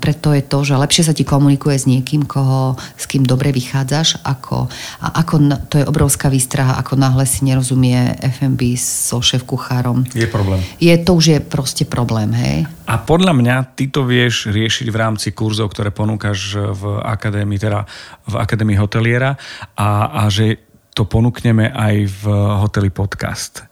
preto 0.00 0.32
je 0.32 0.42
to, 0.44 0.64
že 0.64 0.80
lepšie 0.80 1.04
sa 1.04 1.12
ti 1.12 1.28
komunikuje 1.28 1.76
s 1.76 1.84
niekým, 1.84 2.24
koho, 2.24 2.76
s 2.96 3.04
kým 3.04 3.26
dobre 3.28 3.52
vychádzaš, 3.52 4.24
ako, 4.24 4.70
a 5.04 5.06
ako 5.20 5.34
to 5.68 5.82
je 5.82 5.88
obrovská 5.88 6.32
výstraha, 6.32 6.80
ako 6.80 6.96
náhle 6.96 7.28
si 7.28 7.44
nerozumie 7.44 8.16
FMB 8.22 8.78
so 8.80 9.20
šéf-kuchárom. 9.20 10.08
Je 10.16 10.26
problém. 10.30 10.60
Je, 10.80 10.94
to 10.96 11.16
už 11.16 11.24
je 11.36 11.38
proste 11.42 11.84
problém, 11.84 12.32
hej? 12.32 12.64
A 12.84 13.00
podľa 13.00 13.32
mňa 13.32 13.56
ty 13.76 13.88
to 13.88 14.04
vieš 14.04 14.48
riešiť 14.52 14.88
v 14.88 14.96
rámci 14.96 15.32
kurzov, 15.32 15.72
ktoré 15.72 15.92
ponúkaš 15.92 16.56
v 16.56 16.82
akadémii, 17.00 17.58
teda 17.60 17.84
v 18.28 18.34
akadémii 18.40 18.76
hoteliera 18.76 19.36
a, 19.76 20.24
a 20.24 20.28
že 20.28 20.60
to 20.94 21.10
ponúkneme 21.10 21.74
aj 21.74 21.94
v 22.06 22.24
hoteli 22.62 22.88
podcast. 22.94 23.66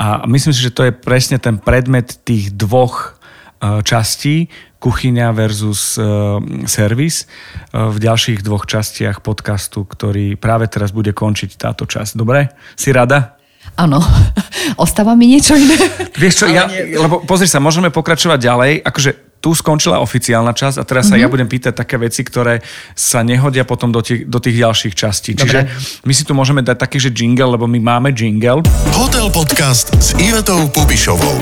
A 0.00 0.24
myslím 0.24 0.56
si, 0.56 0.64
že 0.64 0.72
to 0.72 0.88
je 0.88 0.96
presne 0.96 1.36
ten 1.36 1.60
predmet 1.60 2.24
tých 2.24 2.56
dvoch 2.56 3.20
e, 3.60 3.84
častí, 3.84 4.48
kuchyňa 4.80 5.36
versus 5.36 6.00
uh, 6.00 6.40
servis 6.64 7.28
uh, 7.28 7.92
v 7.92 8.00
ďalších 8.00 8.40
dvoch 8.40 8.64
častiach 8.64 9.20
podcastu, 9.20 9.84
ktorý 9.84 10.40
práve 10.40 10.72
teraz 10.72 10.88
bude 10.88 11.12
končiť 11.12 11.60
táto 11.60 11.84
časť. 11.84 12.16
Dobre? 12.16 12.48
Si 12.80 12.88
rada? 12.88 13.36
Áno. 13.76 14.00
Ostáva 14.84 15.12
mi 15.12 15.36
niečo 15.36 15.52
iné. 15.52 15.76
Vieš 16.16 16.34
čo, 16.40 16.46
ja, 16.48 16.64
lebo 16.96 17.20
pozri 17.28 17.44
sa, 17.44 17.60
môžeme 17.60 17.92
pokračovať 17.92 18.40
ďalej. 18.40 18.72
Akože 18.80 19.29
tu 19.40 19.56
skončila 19.56 20.04
oficiálna 20.04 20.52
časť 20.52 20.76
a 20.80 20.84
teraz 20.84 21.08
mm-hmm. 21.08 21.20
sa 21.20 21.24
ja 21.24 21.32
budem 21.32 21.48
pýtať 21.48 21.72
také 21.72 21.96
veci, 21.96 22.20
ktoré 22.20 22.60
sa 22.92 23.24
nehodia 23.24 23.64
potom 23.64 23.88
do 23.88 24.04
tých, 24.04 24.28
do 24.28 24.36
tých 24.36 24.60
ďalších 24.60 24.94
častí. 24.94 25.32
Dobre. 25.32 25.48
Čiže 25.48 25.60
my 26.04 26.12
si 26.12 26.22
tu 26.28 26.32
môžeme 26.36 26.60
dať 26.60 26.76
taký, 26.76 27.00
že 27.00 27.10
jingle, 27.10 27.56
lebo 27.56 27.64
my 27.64 27.80
máme 27.80 28.12
jingle. 28.12 28.60
Hotel 28.92 29.32
Podcast 29.32 29.96
s 29.96 30.12
Ivetou 30.20 30.68
Pubišovou. 30.68 31.40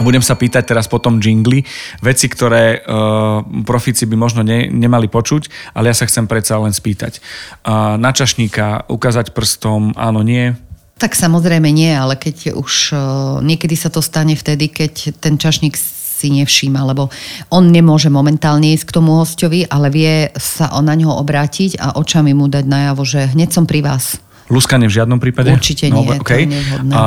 Budem 0.00 0.24
sa 0.24 0.32
pýtať 0.32 0.64
teraz 0.64 0.88
potom 0.88 1.20
jingly, 1.20 1.60
veci, 2.00 2.24
ktoré 2.24 2.80
uh, 2.80 3.44
profici 3.68 4.08
by 4.08 4.16
možno 4.16 4.40
ne, 4.40 4.64
nemali 4.72 5.12
počuť, 5.12 5.76
ale 5.76 5.92
ja 5.92 5.94
sa 5.98 6.08
chcem 6.08 6.24
predsa 6.24 6.56
len 6.56 6.72
spýtať. 6.72 7.20
Uh, 7.68 8.00
na 8.00 8.08
čašníka 8.08 8.88
ukázať 8.88 9.36
prstom, 9.36 9.92
áno, 10.00 10.24
nie, 10.24 10.56
tak 11.00 11.16
samozrejme 11.16 11.72
nie, 11.72 11.96
ale 11.96 12.20
keď 12.20 12.52
už 12.60 12.92
uh, 12.92 13.00
niekedy 13.40 13.72
sa 13.72 13.88
to 13.88 14.04
stane 14.04 14.36
vtedy, 14.36 14.68
keď 14.68 15.16
ten 15.16 15.40
čašník 15.40 15.72
si 16.20 16.28
nevšíma, 16.28 16.84
lebo 16.84 17.08
on 17.48 17.72
nemôže 17.72 18.12
momentálne 18.12 18.76
ísť 18.76 18.92
k 18.92 18.96
tomu 19.00 19.16
hostovi, 19.16 19.64
ale 19.64 19.88
vie 19.88 20.28
sa 20.36 20.68
na 20.84 20.92
ňo 20.92 21.16
obrátiť 21.16 21.80
a 21.80 21.96
očami 21.96 22.36
mu 22.36 22.52
dať 22.52 22.68
najavo, 22.68 23.02
že 23.08 23.32
hneď 23.32 23.48
som 23.56 23.64
pri 23.64 23.80
vás. 23.80 24.20
Luskanie 24.50 24.90
v 24.90 25.00
žiadnom 25.00 25.22
prípade? 25.22 25.48
Určite 25.48 25.88
nie, 25.88 26.04
no, 26.04 26.20
okay. 26.20 26.44
to 26.44 26.90
A 26.92 27.04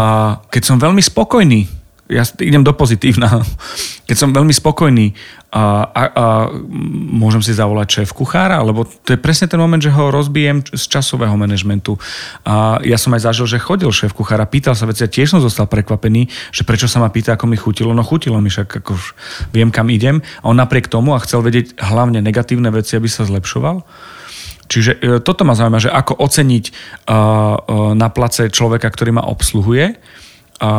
keď 0.47 0.63
som 0.63 0.77
veľmi 0.79 1.03
spokojný, 1.03 1.82
ja 2.13 2.23
idem 2.37 2.61
do 2.61 2.71
pozitívna. 2.77 3.41
Keď 4.07 4.17
som 4.17 4.29
veľmi 4.29 4.53
spokojný 4.53 5.17
a, 5.53 5.85
a, 5.89 6.01
a 6.13 6.25
môžem 7.13 7.41
si 7.41 7.53
zavolať 7.53 8.01
šéf 8.01 8.09
kuchára, 8.13 8.61
lebo 8.61 8.85
to 8.85 9.13
je 9.13 9.19
presne 9.21 9.49
ten 9.49 9.57
moment, 9.57 9.81
že 9.81 9.93
ho 9.93 10.13
rozbijem 10.13 10.61
z 10.65 10.83
časového 10.89 11.33
manažmentu. 11.33 11.97
A 12.45 12.77
ja 12.85 12.97
som 13.01 13.13
aj 13.17 13.29
zažil, 13.31 13.47
že 13.49 13.63
chodil 13.63 13.89
šéf 13.89 14.13
kuchára, 14.13 14.49
pýtal 14.49 14.77
sa 14.77 14.85
veci 14.85 15.05
a 15.05 15.09
tiež 15.09 15.33
som 15.33 15.41
zostal 15.41 15.65
prekvapený, 15.65 16.29
že 16.53 16.65
prečo 16.65 16.85
sa 16.85 17.01
ma 17.01 17.09
pýta, 17.09 17.33
ako 17.33 17.49
mi 17.49 17.57
chutilo. 17.57 17.93
No 17.93 18.05
chutilo 18.05 18.37
mi 18.37 18.53
však, 18.53 18.85
ako 18.85 18.97
už 18.97 19.03
viem, 19.53 19.73
kam 19.73 19.89
idem. 19.89 20.21
A 20.45 20.53
on 20.53 20.57
napriek 20.57 20.89
tomu 20.89 21.17
a 21.17 21.23
chcel 21.23 21.41
vedieť 21.41 21.81
hlavne 21.81 22.21
negatívne 22.21 22.69
veci, 22.69 22.97
aby 22.97 23.09
sa 23.09 23.25
zlepšoval. 23.25 23.81
Čiže 24.67 24.91
e, 24.97 25.07
toto 25.21 25.45
ma 25.45 25.53
zaujíma, 25.53 25.79
že 25.79 25.91
ako 25.91 26.17
oceniť 26.23 26.65
uh, 26.65 27.93
na 27.93 28.07
place 28.09 28.49
človeka, 28.49 28.89
ktorý 28.89 29.13
ma 29.13 29.23
obsluhuje, 29.27 30.01
a, 30.61 30.69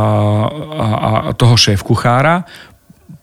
a, 0.78 1.32
toho 1.32 1.56
šéf 1.56 1.82
kuchára, 1.82 2.44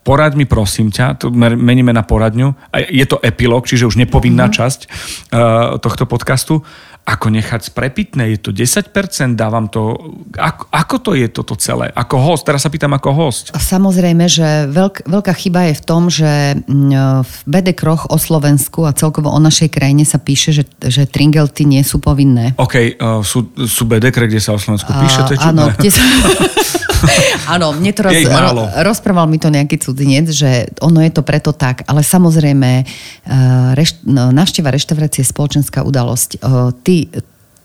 poraď 0.02 0.34
mi 0.34 0.50
prosím 0.50 0.90
ťa, 0.90 1.22
to 1.22 1.26
meníme 1.34 1.94
na 1.94 2.02
poradňu, 2.02 2.74
a 2.74 2.78
je 2.82 3.06
to 3.06 3.22
epilóg, 3.22 3.70
čiže 3.70 3.86
už 3.86 4.02
nepovinná 4.02 4.50
mm-hmm. 4.50 4.58
časť 4.58 4.80
uh, 4.86 5.78
tohto 5.78 6.10
podcastu, 6.10 6.66
ako 7.02 7.34
nechať 7.34 7.74
sprepitné, 7.74 8.38
je 8.38 8.40
to 8.40 8.50
10%, 8.54 8.94
dávam 9.34 9.66
to, 9.74 9.98
ako, 10.38 10.70
ako 10.70 10.96
to 11.02 11.12
je 11.18 11.28
toto 11.34 11.58
celé, 11.58 11.90
ako 11.98 12.22
host, 12.22 12.46
teraz 12.46 12.62
sa 12.62 12.70
pýtam 12.70 12.94
ako 12.94 13.10
host. 13.10 13.46
Samozrejme, 13.58 14.30
že 14.30 14.70
veľk, 14.70 15.10
veľká 15.10 15.34
chyba 15.34 15.74
je 15.74 15.74
v 15.82 15.84
tom, 15.84 16.14
že 16.14 16.62
mm, 16.62 17.26
v 17.26 17.34
BD 17.50 17.74
Kroch 17.74 18.06
o 18.06 18.22
Slovensku 18.22 18.86
a 18.86 18.94
celkovo 18.94 19.34
o 19.34 19.40
našej 19.42 19.74
krajine 19.74 20.06
sa 20.06 20.22
píše, 20.22 20.54
že, 20.54 20.64
že 20.78 21.10
tringelty 21.10 21.66
nie 21.66 21.82
sú 21.82 21.98
povinné. 21.98 22.54
OK, 22.62 23.02
uh, 23.02 23.26
sú, 23.26 23.50
sú 23.66 23.90
BD, 23.90 24.14
kde 24.14 24.38
sa 24.38 24.54
o 24.54 24.62
Slovensku 24.62 24.94
píše, 24.94 25.26
to 25.26 25.34
je 25.34 25.42
Áno, 25.42 25.74
kde 25.74 25.90
sa... 25.90 26.06
Áno, 27.58 27.74
mne 27.74 27.92
to 27.98 28.06
roz, 28.06 28.14
ro, 28.30 28.70
rozprával 28.86 29.26
mi 29.26 29.42
to 29.42 29.50
nejaký 29.50 29.82
cudzinec, 29.92 30.32
že 30.32 30.72
ono 30.80 31.04
je 31.04 31.12
to 31.12 31.22
preto 31.28 31.52
tak, 31.52 31.84
ale 31.92 32.00
samozrejme 32.00 32.88
uh, 32.88 33.76
reš, 33.76 34.00
no, 34.08 34.32
návšteva 34.32 34.72
reštaurácie 34.72 35.28
je 35.28 35.32
spoločenská 35.36 35.84
udalosť. 35.84 36.40
Uh, 36.40 36.72
ty 36.88 37.12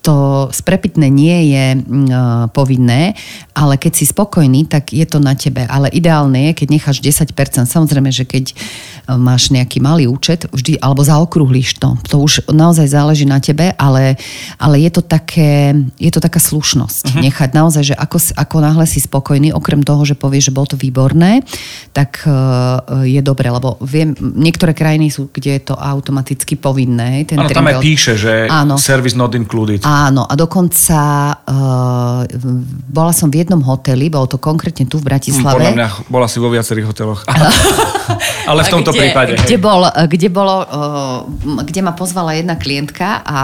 to 0.07 0.47
sprepitné 0.55 1.11
nie 1.11 1.51
je 1.51 1.67
mm, 1.75 1.83
e, 1.83 2.15
povinné, 2.55 3.19
ale 3.59 3.75
keď 3.75 3.93
si 3.99 4.07
spokojný, 4.07 4.71
tak 4.71 4.95
je 4.95 5.03
to 5.03 5.19
na 5.19 5.35
tebe. 5.35 5.67
Ale 5.67 5.91
ideálne 5.91 6.47
je, 6.51 6.63
keď 6.63 6.69
necháš 6.71 7.03
10%. 7.03 7.67
Samozrejme, 7.67 8.15
že 8.15 8.23
keď 8.23 8.55
e, 8.55 8.55
máš 9.19 9.51
nejaký 9.51 9.83
malý 9.83 10.07
účet, 10.07 10.47
vždy, 10.55 10.79
alebo 10.79 11.03
zaokrúhliš 11.03 11.83
to. 11.83 11.99
To 12.15 12.23
už 12.23 12.47
naozaj 12.55 12.87
záleží 12.87 13.27
na 13.27 13.43
tebe, 13.43 13.75
ale, 13.75 14.15
ale 14.63 14.79
je, 14.87 14.95
to 14.95 15.03
také, 15.03 15.75
je 15.99 16.11
to 16.15 16.23
taká 16.23 16.39
slušnosť. 16.39 17.11
Uh-huh. 17.11 17.23
Nechať 17.27 17.51
naozaj, 17.51 17.83
že 17.91 17.95
ako, 17.99 18.23
ako 18.39 18.57
náhle 18.63 18.87
si 18.87 19.03
spokojný, 19.03 19.51
okrem 19.51 19.83
toho, 19.83 20.07
že 20.07 20.15
povieš, 20.15 20.49
že 20.49 20.55
bolo 20.55 20.71
to 20.71 20.79
výborné, 20.79 21.43
tak 21.91 22.23
uh, 22.29 23.03
je 23.03 23.19
dobre, 23.25 23.51
lebo 23.51 23.81
viem, 23.83 24.15
niektoré 24.21 24.77
krajiny 24.77 25.11
sú, 25.11 25.33
kde 25.33 25.59
je 25.59 25.63
to 25.73 25.75
automaticky 25.75 26.55
povinné. 26.55 27.25
Ten 27.25 27.41
tam 27.57 27.73
aj 27.73 27.81
píše, 27.81 28.13
že 28.21 28.47
áno. 28.53 28.77
service 28.77 29.17
not 29.17 29.33
included. 29.33 29.81
Áno, 29.81 29.96
a 29.97 30.35
dokonca 30.37 30.99
uh, 31.41 32.21
bola 32.93 33.13
som 33.17 33.33
v 33.33 33.41
jednom 33.41 33.65
hoteli, 33.65 34.13
bolo 34.13 34.29
to 34.29 34.37
konkrétne 34.37 34.85
tu 34.85 35.01
v 35.01 35.09
Bratislave. 35.09 35.57
Podľa 35.57 35.77
mňa 35.79 35.89
bola 36.13 36.29
si 36.29 36.37
vo 36.37 36.53
viacerých 36.53 36.87
hoteloch. 36.93 37.25
Ale 38.51 38.61
v 38.63 38.71
tomto 38.71 38.93
kde, 38.93 39.01
prípade. 39.01 39.33
Kde, 39.41 39.59
bol, 39.59 39.89
kde, 39.89 40.29
bolo, 40.29 40.57
uh, 40.63 41.19
kde 41.65 41.81
ma 41.81 41.97
pozvala 41.97 42.37
jedna 42.37 42.61
klientka 42.61 43.25
a 43.25 43.39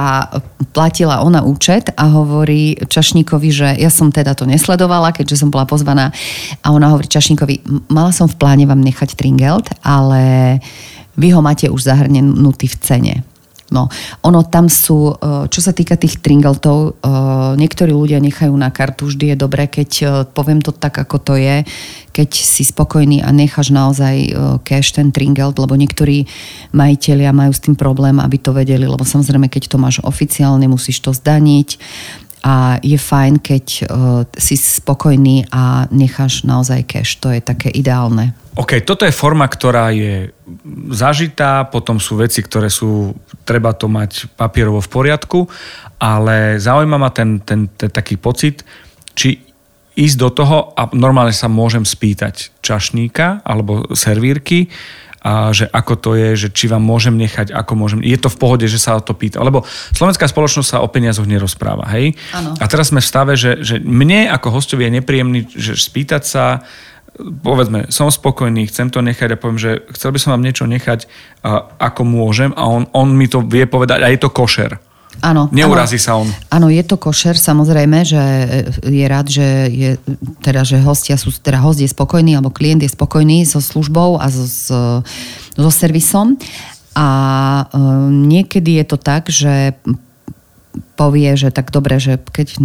platila 0.76 1.24
ona 1.24 1.40
účet 1.40 1.90
a 1.96 2.12
hovorí 2.12 2.76
Čašníkovi, 2.84 3.48
že 3.50 3.68
ja 3.80 3.90
som 3.90 4.12
teda 4.12 4.36
to 4.36 4.46
nesledovala, 4.46 5.10
keďže 5.16 5.42
som 5.42 5.48
bola 5.48 5.64
pozvaná 5.64 6.12
a 6.62 6.66
ona 6.70 6.92
hovorí 6.92 7.08
Čašníkovi, 7.08 7.88
mala 7.90 8.12
som 8.12 8.28
v 8.28 8.38
pláne 8.38 8.64
vám 8.68 8.80
nechať 8.80 9.16
Tringelt, 9.16 9.72
ale 9.82 10.58
vy 11.16 11.28
ho 11.32 11.40
máte 11.44 11.68
už 11.68 11.92
zahrnutý 11.92 12.68
v 12.68 12.76
cene. 12.80 13.14
No, 13.72 13.88
ono 14.20 14.44
tam 14.44 14.68
sú, 14.68 15.16
e, 15.16 15.48
čo 15.48 15.60
sa 15.64 15.72
týka 15.72 15.96
tých 15.96 16.20
tringeltov, 16.20 16.78
e, 16.78 16.90
niektorí 17.56 17.96
ľudia 17.96 18.20
nechajú 18.20 18.52
na 18.52 18.68
kartu, 18.68 19.08
vždy 19.08 19.32
je 19.32 19.36
dobré, 19.40 19.64
keď 19.64 19.90
e, 19.96 20.04
poviem 20.28 20.60
to 20.60 20.76
tak, 20.76 21.00
ako 21.00 21.16
to 21.16 21.34
je, 21.40 21.64
keď 22.12 22.28
si 22.28 22.68
spokojný 22.68 23.24
a 23.24 23.32
necháš 23.32 23.72
naozaj 23.72 24.36
cash 24.68 24.92
ten 24.92 25.08
tringelt, 25.08 25.56
lebo 25.56 25.72
niektorí 25.72 26.28
majiteľia 26.76 27.32
majú 27.32 27.56
s 27.56 27.64
tým 27.64 27.72
problém, 27.72 28.20
aby 28.20 28.36
to 28.36 28.52
vedeli, 28.52 28.84
lebo 28.84 29.00
samozrejme, 29.00 29.48
keď 29.48 29.72
to 29.72 29.80
máš 29.80 29.96
oficiálne, 30.04 30.68
musíš 30.68 31.00
to 31.00 31.16
zdaniť 31.16 31.80
a 32.42 32.82
je 32.82 32.98
fajn, 32.98 33.38
keď 33.38 33.64
si 34.34 34.54
spokojný 34.58 35.46
a 35.54 35.86
necháš 35.94 36.42
naozaj 36.42 36.82
cash. 36.90 37.22
To 37.22 37.30
je 37.30 37.38
také 37.38 37.70
ideálne. 37.70 38.34
OK, 38.58 38.84
toto 38.84 39.08
je 39.08 39.14
forma, 39.14 39.48
ktorá 39.48 39.88
je 39.94 40.28
zažitá, 40.92 41.64
potom 41.64 41.96
sú 41.96 42.20
veci, 42.20 42.44
ktoré 42.44 42.68
sú, 42.68 43.16
treba 43.48 43.72
to 43.72 43.88
mať 43.88 44.28
papierovo 44.36 44.84
v 44.84 44.92
poriadku, 44.92 45.48
ale 45.96 46.60
zaujíma 46.60 47.00
ma 47.00 47.08
ten, 47.08 47.40
ten, 47.40 47.70
ten 47.72 47.88
taký 47.88 48.20
pocit, 48.20 48.60
či 49.16 49.40
ísť 49.96 50.16
do 50.20 50.28
toho 50.32 50.56
a 50.76 50.88
normálne 50.92 51.32
sa 51.32 51.48
môžem 51.48 51.84
spýtať 51.84 52.52
čašníka 52.60 53.44
alebo 53.44 53.88
servírky, 53.96 54.68
a 55.22 55.54
že 55.54 55.70
ako 55.70 55.94
to 56.02 56.10
je, 56.18 56.30
že 56.34 56.48
či 56.50 56.66
vám 56.66 56.82
môžem 56.82 57.14
nechať, 57.14 57.54
ako 57.54 57.78
môžem. 57.78 58.02
Je 58.02 58.18
to 58.18 58.26
v 58.26 58.40
pohode, 58.42 58.66
že 58.66 58.82
sa 58.82 58.98
o 58.98 59.02
to 59.02 59.14
pýta. 59.14 59.38
Lebo 59.38 59.62
slovenská 59.94 60.26
spoločnosť 60.26 60.68
sa 60.68 60.82
o 60.82 60.90
peniazoch 60.90 61.30
nerozpráva, 61.30 61.86
hej? 61.94 62.18
Ano. 62.34 62.58
A 62.58 62.64
teraz 62.66 62.90
sme 62.90 62.98
v 62.98 63.06
stave, 63.06 63.32
že, 63.38 63.62
že 63.62 63.78
mne 63.78 64.26
ako 64.34 64.50
hostovi 64.50 64.90
je 64.90 64.98
nepríjemný, 64.98 65.46
že 65.46 65.78
spýtať 65.78 66.22
sa, 66.26 66.66
povedzme, 67.18 67.86
som 67.94 68.10
spokojný, 68.10 68.66
chcem 68.66 68.90
to 68.90 68.98
nechať 68.98 69.38
a 69.38 69.40
poviem, 69.40 69.62
že 69.62 69.86
chcel 69.94 70.10
by 70.10 70.18
som 70.18 70.34
vám 70.34 70.42
niečo 70.42 70.66
nechať, 70.66 71.06
ako 71.78 72.02
môžem 72.02 72.50
a 72.58 72.66
on, 72.66 72.90
on 72.90 73.14
mi 73.14 73.30
to 73.30 73.46
vie 73.46 73.62
povedať 73.70 74.02
a 74.02 74.10
je 74.10 74.18
to 74.18 74.26
košer. 74.26 74.82
Áno. 75.20 75.52
Neurazí 75.52 76.00
sa 76.00 76.16
on. 76.16 76.26
Áno, 76.48 76.72
je 76.72 76.82
to 76.82 76.96
košer, 76.96 77.36
samozrejme, 77.36 78.02
že 78.02 78.22
je 78.82 79.04
rád, 79.06 79.28
že, 79.28 79.48
je, 79.68 79.90
teda, 80.40 80.64
že 80.64 80.80
hostia 80.80 81.20
sú, 81.20 81.30
teda 81.30 81.60
host 81.60 81.78
je 81.78 81.90
spokojný, 81.90 82.34
alebo 82.38 82.50
klient 82.50 82.82
je 82.82 82.90
spokojný 82.90 83.44
so 83.44 83.60
službou 83.60 84.18
a 84.18 84.26
so, 84.32 84.46
so, 84.48 84.80
so 85.54 85.70
servisom. 85.70 86.40
A 86.96 87.08
um, 87.72 88.26
niekedy 88.28 88.82
je 88.82 88.84
to 88.88 88.98
tak, 89.00 89.28
že 89.28 89.76
povie, 90.96 91.36
že 91.36 91.52
tak 91.52 91.72
dobre, 91.72 92.00
že 92.00 92.20
keď 92.20 92.60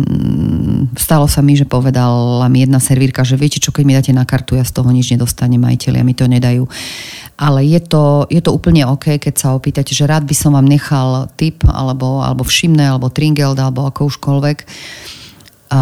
stalo 0.95 1.28
sa 1.28 1.43
mi, 1.43 1.60
že 1.60 1.67
povedala 1.67 2.47
mi 2.47 2.63
jedna 2.63 2.80
servírka, 2.80 3.28
že 3.28 3.36
viete 3.36 3.60
čo, 3.60 3.76
keď 3.76 3.84
mi 3.84 3.97
dáte 3.97 4.13
na 4.15 4.23
kartu, 4.23 4.56
ja 4.56 4.63
z 4.63 4.71
toho 4.71 4.88
nič 4.93 5.12
nedostanem, 5.12 5.60
majiteľia 5.60 6.08
mi 6.08 6.15
to 6.15 6.30
nedajú. 6.30 6.63
Ale 7.38 7.65
je 7.67 7.82
to, 7.84 8.26
je 8.32 8.39
to 8.39 8.56
úplne 8.56 8.88
OK, 8.88 9.19
keď 9.19 9.34
sa 9.36 9.54
opýtate, 9.54 9.91
že 9.91 10.08
rád 10.08 10.23
by 10.23 10.36
som 10.38 10.56
vám 10.56 10.65
nechal 10.65 11.28
tip, 11.36 11.65
alebo, 11.67 12.23
alebo 12.23 12.47
všimné, 12.47 12.88
alebo 12.88 13.12
tringeld, 13.12 13.60
alebo 13.60 13.86
ako 13.86 14.08
užkoľvek 14.08 14.58
a 15.67 15.82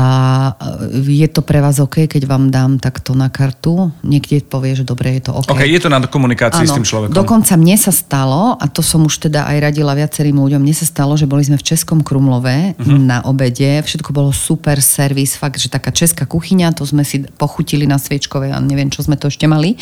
je 0.92 1.28
to 1.30 1.46
pre 1.46 1.62
vás 1.62 1.78
OK, 1.78 2.10
keď 2.10 2.26
vám 2.26 2.50
dám 2.50 2.82
takto 2.82 3.14
na 3.14 3.30
kartu? 3.30 3.94
Niekde 4.02 4.42
povie, 4.46 4.74
že 4.74 4.82
dobre, 4.82 5.14
je 5.18 5.30
to 5.30 5.32
OK. 5.38 5.54
OK, 5.54 5.62
je 5.62 5.82
to 5.82 5.90
na 5.94 6.02
komunikácii 6.02 6.66
ano, 6.66 6.72
s 6.74 6.78
tým 6.78 6.88
človekom. 6.88 7.14
Dokonca 7.14 7.54
mne 7.54 7.78
sa 7.78 7.94
stalo, 7.94 8.58
a 8.58 8.66
to 8.66 8.82
som 8.82 9.06
už 9.06 9.30
teda 9.30 9.46
aj 9.46 9.58
radila 9.72 9.94
viacerým 9.94 10.42
ľuďom, 10.42 10.62
mne 10.62 10.76
sa 10.76 10.90
stalo, 10.90 11.14
že 11.14 11.30
boli 11.30 11.46
sme 11.46 11.62
v 11.62 11.66
Českom 11.66 12.02
Krumlove 12.02 12.74
uh-huh. 12.74 12.98
na 12.98 13.22
obede, 13.30 13.86
všetko 13.86 14.10
bolo 14.10 14.34
super 14.34 14.82
servis, 14.82 15.38
fakt, 15.38 15.62
že 15.62 15.70
taká 15.70 15.94
česká 15.94 16.26
kuchyňa, 16.26 16.74
to 16.74 16.84
sme 16.84 17.06
si 17.06 17.22
pochutili 17.38 17.86
na 17.86 18.02
Sviečkovej 18.02 18.52
a 18.52 18.60
neviem, 18.60 18.90
čo 18.90 19.06
sme 19.06 19.16
to 19.16 19.30
ešte 19.30 19.46
mali. 19.46 19.78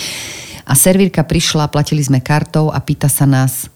A 0.63 0.79
servírka 0.79 1.27
prišla, 1.27 1.67
platili 1.67 1.99
sme 1.99 2.23
kartou 2.23 2.71
a 2.71 2.79
pýta 2.79 3.11
sa 3.11 3.27
nás, 3.27 3.67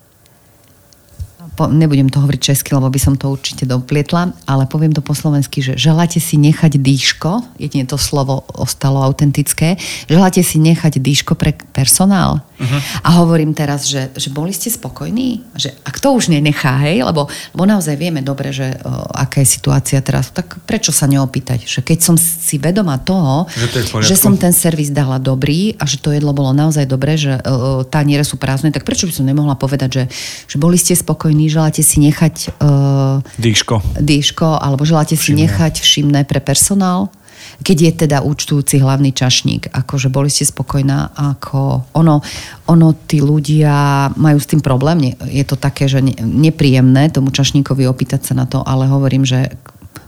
po, 1.58 1.66
nebudem 1.66 2.06
to 2.14 2.22
hovoriť 2.22 2.54
česky, 2.54 2.78
lebo 2.78 2.94
by 2.94 3.00
som 3.02 3.18
to 3.18 3.34
určite 3.34 3.66
doplietla, 3.66 4.30
ale 4.46 4.70
poviem 4.70 4.94
to 4.94 5.02
po 5.02 5.18
slovensky, 5.18 5.66
že 5.66 5.74
želáte 5.74 6.22
si 6.22 6.38
nechať 6.38 6.78
dýško, 6.78 7.58
jedine 7.58 7.90
to 7.90 7.98
slovo 7.98 8.46
ostalo 8.54 9.02
autentické, 9.02 9.82
želáte 10.06 10.46
si 10.46 10.62
nechať 10.62 11.02
dýško 11.02 11.34
pre 11.34 11.58
personál. 11.74 12.46
Uh-huh. 12.58 12.82
A 13.06 13.22
hovorím 13.22 13.54
teraz, 13.54 13.86
že, 13.86 14.10
že 14.18 14.34
boli 14.34 14.50
ste 14.50 14.74
spokojní? 14.74 15.46
Že, 15.54 15.78
a 15.86 15.90
kto 15.94 16.18
už 16.18 16.34
nenechá, 16.34 16.82
hej? 16.90 17.06
Lebo, 17.06 17.30
lebo 17.54 17.64
naozaj 17.70 17.94
vieme 17.94 18.26
dobre, 18.26 18.50
že 18.50 18.74
o, 18.82 19.06
aká 19.14 19.46
je 19.46 19.50
situácia 19.62 20.02
teraz. 20.02 20.34
Tak 20.34 20.66
prečo 20.66 20.90
sa 20.90 21.06
neopýtať? 21.06 21.70
Že 21.70 21.80
keď 21.86 22.00
som 22.02 22.16
si 22.18 22.58
vedoma 22.58 22.98
toho, 22.98 23.46
že, 23.54 23.68
to 23.70 24.02
že 24.02 24.18
som 24.18 24.34
ten 24.34 24.50
servis 24.58 24.90
dala 24.90 25.22
dobrý 25.22 25.78
a 25.78 25.86
že 25.86 26.02
to 26.02 26.10
jedlo 26.10 26.34
bolo 26.34 26.50
naozaj 26.50 26.90
dobré, 26.90 27.14
že 27.14 27.38
o, 27.46 27.86
taniere 27.86 28.26
sú 28.26 28.42
prázdne, 28.42 28.74
tak 28.74 28.90
prečo 28.90 29.06
by 29.06 29.14
som 29.14 29.30
nemohla 29.30 29.54
povedať, 29.54 29.90
že, 29.94 30.04
že 30.50 30.58
boli 30.58 30.82
ste 30.82 30.98
spokojní, 30.98 31.54
želáte 31.54 31.86
si 31.86 32.02
nechať 32.02 32.58
o, 32.58 33.22
dýško. 33.38 34.02
dýško, 34.02 34.58
alebo 34.58 34.82
želáte 34.82 35.14
si 35.14 35.38
nechať 35.38 35.78
všimné 35.78 36.26
pre 36.26 36.42
personál? 36.42 37.14
Keď 37.58 37.78
je 37.78 37.92
teda 38.08 38.18
účtujúci 38.22 38.78
hlavný 38.78 39.12
čašník, 39.12 39.74
akože 39.74 40.14
boli 40.14 40.30
ste 40.30 40.46
spokojná, 40.46 41.12
ako 41.18 41.90
ono, 41.98 42.22
ono 42.70 42.88
tí 43.10 43.18
ľudia 43.20 44.08
majú 44.14 44.38
s 44.38 44.48
tým 44.48 44.62
problém, 44.62 45.18
je 45.26 45.46
to 45.46 45.58
také, 45.58 45.90
že 45.90 46.00
nepríjemné 46.22 47.10
tomu 47.10 47.34
čašníkovi 47.34 47.90
opýtať 47.90 48.30
sa 48.30 48.34
na 48.38 48.46
to, 48.46 48.62
ale 48.62 48.86
hovorím, 48.86 49.26
že 49.26 49.58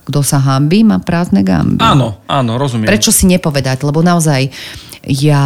kto 0.09 0.25
sa 0.25 0.41
hambí, 0.41 0.81
má 0.81 0.97
prázdne 0.97 1.45
gamby. 1.45 1.81
Áno, 1.85 2.17
áno, 2.25 2.57
rozumiem. 2.57 2.89
Prečo 2.89 3.13
si 3.13 3.29
nepovedať, 3.29 3.85
lebo 3.85 4.01
naozaj 4.01 4.49
ja 5.05 5.43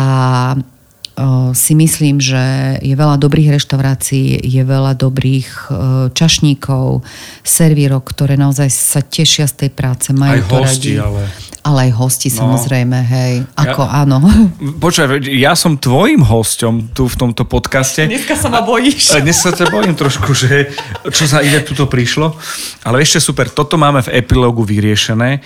si 1.53 1.73
myslím, 1.77 2.17
že 2.17 2.41
je 2.81 2.95
veľa 2.97 3.21
dobrých 3.21 3.53
reštaurácií, 3.53 4.33
je 4.39 4.63
veľa 4.65 4.97
dobrých 4.97 5.69
čašníkov, 6.17 7.05
servírok, 7.45 8.01
ktoré 8.01 8.33
naozaj 8.33 8.69
sa 8.73 9.03
tešia 9.05 9.45
z 9.45 9.67
tej 9.67 9.71
práce, 9.77 10.09
majú 10.09 10.41
Aj 10.41 10.65
hosti, 10.65 10.97
radi. 10.97 11.05
ale 11.05 11.21
ale 11.63 11.89
aj 11.89 11.91
hosti 11.95 12.29
no. 12.35 12.43
samozrejme, 12.43 12.97
hej. 13.07 13.33
Ako 13.55 13.81
ja, 13.87 14.03
áno. 14.03 14.19
Počkaj, 14.83 15.23
ja 15.31 15.55
som 15.55 15.79
tvojim 15.79 16.19
hosťom 16.19 16.91
tu 16.91 17.07
v 17.07 17.15
tomto 17.15 17.47
podcaste. 17.47 18.03
Dneska 18.03 18.35
sa 18.35 18.51
ma 18.51 18.59
bojíš. 18.59 19.15
Dnes 19.23 19.39
sa 19.39 19.55
ťa 19.55 19.71
bojím 19.71 19.95
trošku, 19.95 20.35
že 20.35 20.75
čo 21.07 21.23
sa 21.23 21.39
ide 21.39 21.63
tuto 21.63 21.87
prišlo. 21.87 22.35
Ale 22.83 22.99
ešte 22.99 23.23
super, 23.23 23.47
toto 23.47 23.79
máme 23.79 24.03
v 24.03 24.11
epilógu 24.19 24.67
vyriešené. 24.67 25.39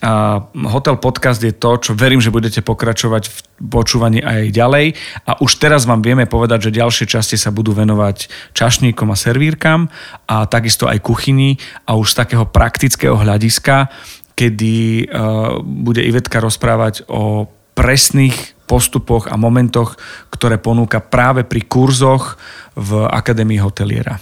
A 0.00 0.40
Hotel 0.72 0.96
Podcast 0.96 1.44
je 1.44 1.52
to, 1.52 1.76
čo 1.76 1.92
verím, 1.92 2.24
že 2.24 2.32
budete 2.32 2.64
pokračovať 2.64 3.28
v 3.28 3.38
počúvaní 3.68 4.24
aj 4.24 4.48
ďalej. 4.48 4.96
A 5.28 5.36
už 5.44 5.60
teraz 5.60 5.84
vám 5.84 6.00
vieme 6.00 6.24
povedať, 6.24 6.72
že 6.72 6.80
ďalšie 6.80 7.04
časti 7.04 7.36
sa 7.36 7.52
budú 7.52 7.76
venovať 7.76 8.32
čašníkom 8.56 9.12
a 9.12 9.16
servírkam 9.20 9.92
a 10.24 10.48
takisto 10.48 10.88
aj 10.88 11.04
kuchyni 11.04 11.60
a 11.84 12.00
už 12.00 12.16
z 12.16 12.18
takého 12.24 12.48
praktického 12.48 13.12
hľadiska 13.12 13.92
kedy 14.40 15.04
uh, 15.04 15.60
bude 15.60 16.00
Ivetka 16.00 16.40
rozprávať 16.40 17.04
o 17.12 17.44
presných 17.76 18.56
postupoch 18.64 19.28
a 19.28 19.36
momentoch, 19.36 20.00
ktoré 20.32 20.56
ponúka 20.56 21.04
práve 21.04 21.44
pri 21.44 21.68
kurzoch 21.68 22.40
v 22.72 23.04
Akadémii 23.04 23.60
hoteliera. 23.60 24.16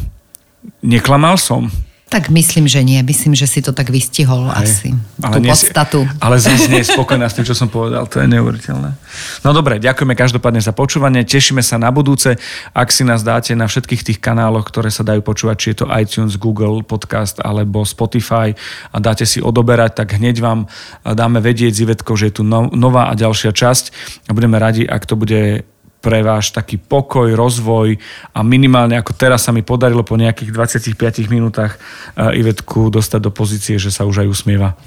Neklamal 0.82 1.38
som. 1.38 1.70
Tak 2.08 2.32
myslím, 2.32 2.64
že 2.64 2.80
nie. 2.80 2.96
Myslím, 3.04 3.36
že 3.36 3.44
si 3.44 3.60
to 3.60 3.76
tak 3.76 3.92
vystihol 3.92 4.48
Aj, 4.48 4.64
asi. 4.64 4.96
Ale 5.20 5.34
tú 5.36 5.40
nie, 5.44 5.52
podstatu. 5.52 6.08
Ale 6.24 6.40
zase 6.40 6.72
nie 6.72 6.80
je 6.80 6.88
spokojná 6.96 7.28
s 7.28 7.36
tým, 7.36 7.44
čo 7.44 7.52
som 7.52 7.68
povedal. 7.68 8.08
To 8.08 8.24
je 8.24 8.26
neuveriteľné. 8.32 8.96
No 9.44 9.52
dobre, 9.52 9.76
ďakujeme 9.76 10.16
každopádne 10.16 10.64
za 10.64 10.72
počúvanie. 10.72 11.28
Tešíme 11.28 11.60
sa 11.60 11.76
na 11.76 11.92
budúce. 11.92 12.40
Ak 12.72 12.88
si 12.88 13.04
nás 13.04 13.20
dáte 13.20 13.52
na 13.52 13.68
všetkých 13.68 14.02
tých 14.08 14.18
kanáloch, 14.24 14.64
ktoré 14.72 14.88
sa 14.88 15.04
dajú 15.04 15.20
počúvať, 15.20 15.56
či 15.60 15.66
je 15.76 15.84
to 15.84 15.90
iTunes, 15.92 16.40
Google 16.40 16.80
Podcast 16.80 17.44
alebo 17.44 17.84
Spotify 17.84 18.56
a 18.88 18.96
dáte 19.04 19.28
si 19.28 19.44
odoberať, 19.44 20.00
tak 20.00 20.16
hneď 20.16 20.40
vám 20.40 20.64
dáme 21.04 21.44
vedieť 21.44 21.76
Ivetkou, 21.84 22.16
že 22.16 22.32
je 22.32 22.40
tu 22.40 22.42
no, 22.42 22.72
nová 22.72 23.12
a 23.12 23.18
ďalšia 23.20 23.52
časť 23.52 23.84
a 24.26 24.30
budeme 24.32 24.56
radi, 24.56 24.88
ak 24.88 25.04
to 25.04 25.12
bude 25.12 25.68
pre 25.98 26.22
váš 26.22 26.54
taký 26.54 26.78
pokoj, 26.78 27.26
rozvoj 27.34 27.98
a 28.30 28.38
minimálne 28.46 28.94
ako 28.94 29.12
teraz 29.18 29.46
sa 29.46 29.50
mi 29.50 29.66
podarilo 29.66 30.06
po 30.06 30.14
nejakých 30.14 30.54
25 30.54 31.26
minútach 31.26 31.76
eh, 31.76 32.38
Ivetku 32.38 32.88
dostať 32.88 33.20
do 33.22 33.30
pozície, 33.34 33.76
že 33.76 33.90
sa 33.90 34.06
už 34.06 34.22
aj 34.22 34.28
usmieva. 34.30 34.78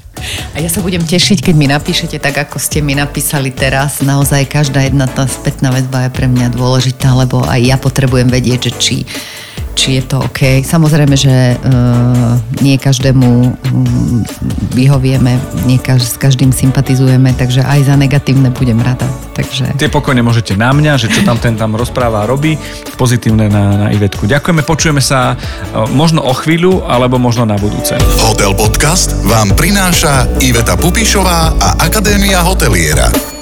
A 0.56 0.58
ja 0.60 0.67
sa 0.71 0.80
budem 0.80 1.04
tešiť, 1.04 1.43
keď 1.43 1.56
mi 1.56 1.67
napíšete 1.67 2.19
tak, 2.19 2.47
ako 2.47 2.60
ste 2.60 2.80
mi 2.80 2.95
napísali 2.95 3.52
teraz. 3.52 4.00
Naozaj 4.04 4.47
každá 4.47 4.84
jedna 4.88 5.08
tá 5.08 5.28
spätná 5.28 5.71
väzba 5.71 6.08
je 6.08 6.15
pre 6.15 6.28
mňa 6.28 6.52
dôležitá, 6.56 7.12
lebo 7.15 7.43
aj 7.43 7.60
ja 7.60 7.76
potrebujem 7.76 8.32
vedieť, 8.32 8.60
že 8.67 8.71
či 8.80 8.97
či 9.75 9.99
je 9.99 10.03
to 10.05 10.21
OK. 10.21 10.62
Samozrejme, 10.62 11.15
že 11.17 11.57
uh, 11.57 12.38
nie 12.62 12.77
každému 12.77 13.27
um, 13.27 14.21
vyhovieme, 14.75 15.39
nie 15.65 15.81
kaž, 15.81 16.05
s 16.05 16.15
každým 16.15 16.53
sympatizujeme, 16.53 17.34
takže 17.36 17.65
aj 17.65 17.89
za 17.89 17.95
negatívne 17.97 18.53
budem 18.53 18.77
rada. 18.79 19.10
Takže... 19.34 19.73
Tie 19.79 19.89
pokojne 19.89 20.21
môžete 20.21 20.60
na 20.60 20.75
mňa, 20.75 20.99
že 21.01 21.07
čo 21.10 21.23
tam 21.23 21.39
ten 21.39 21.55
tam 21.55 21.73
rozpráva 21.73 22.23
a 22.23 22.29
robí, 22.29 22.60
pozitívne 22.99 23.47
na, 23.47 23.63
na 23.75 23.88
Ivetku. 23.89 24.27
Ďakujeme, 24.29 24.62
počujeme 24.63 25.01
sa 25.01 25.34
uh, 25.34 25.89
možno 25.89 26.21
o 26.21 26.34
chvíľu, 26.38 26.86
alebo 26.86 27.17
možno 27.17 27.47
na 27.47 27.57
budúce. 27.57 27.97
Hotel 28.21 28.53
Podcast 28.53 29.17
vám 29.25 29.57
prináša 29.57 30.29
Iveta 30.39 30.77
Pupišová 30.77 31.57
a 31.57 31.69
Akadémia 31.81 32.45
hoteliera. 32.45 33.40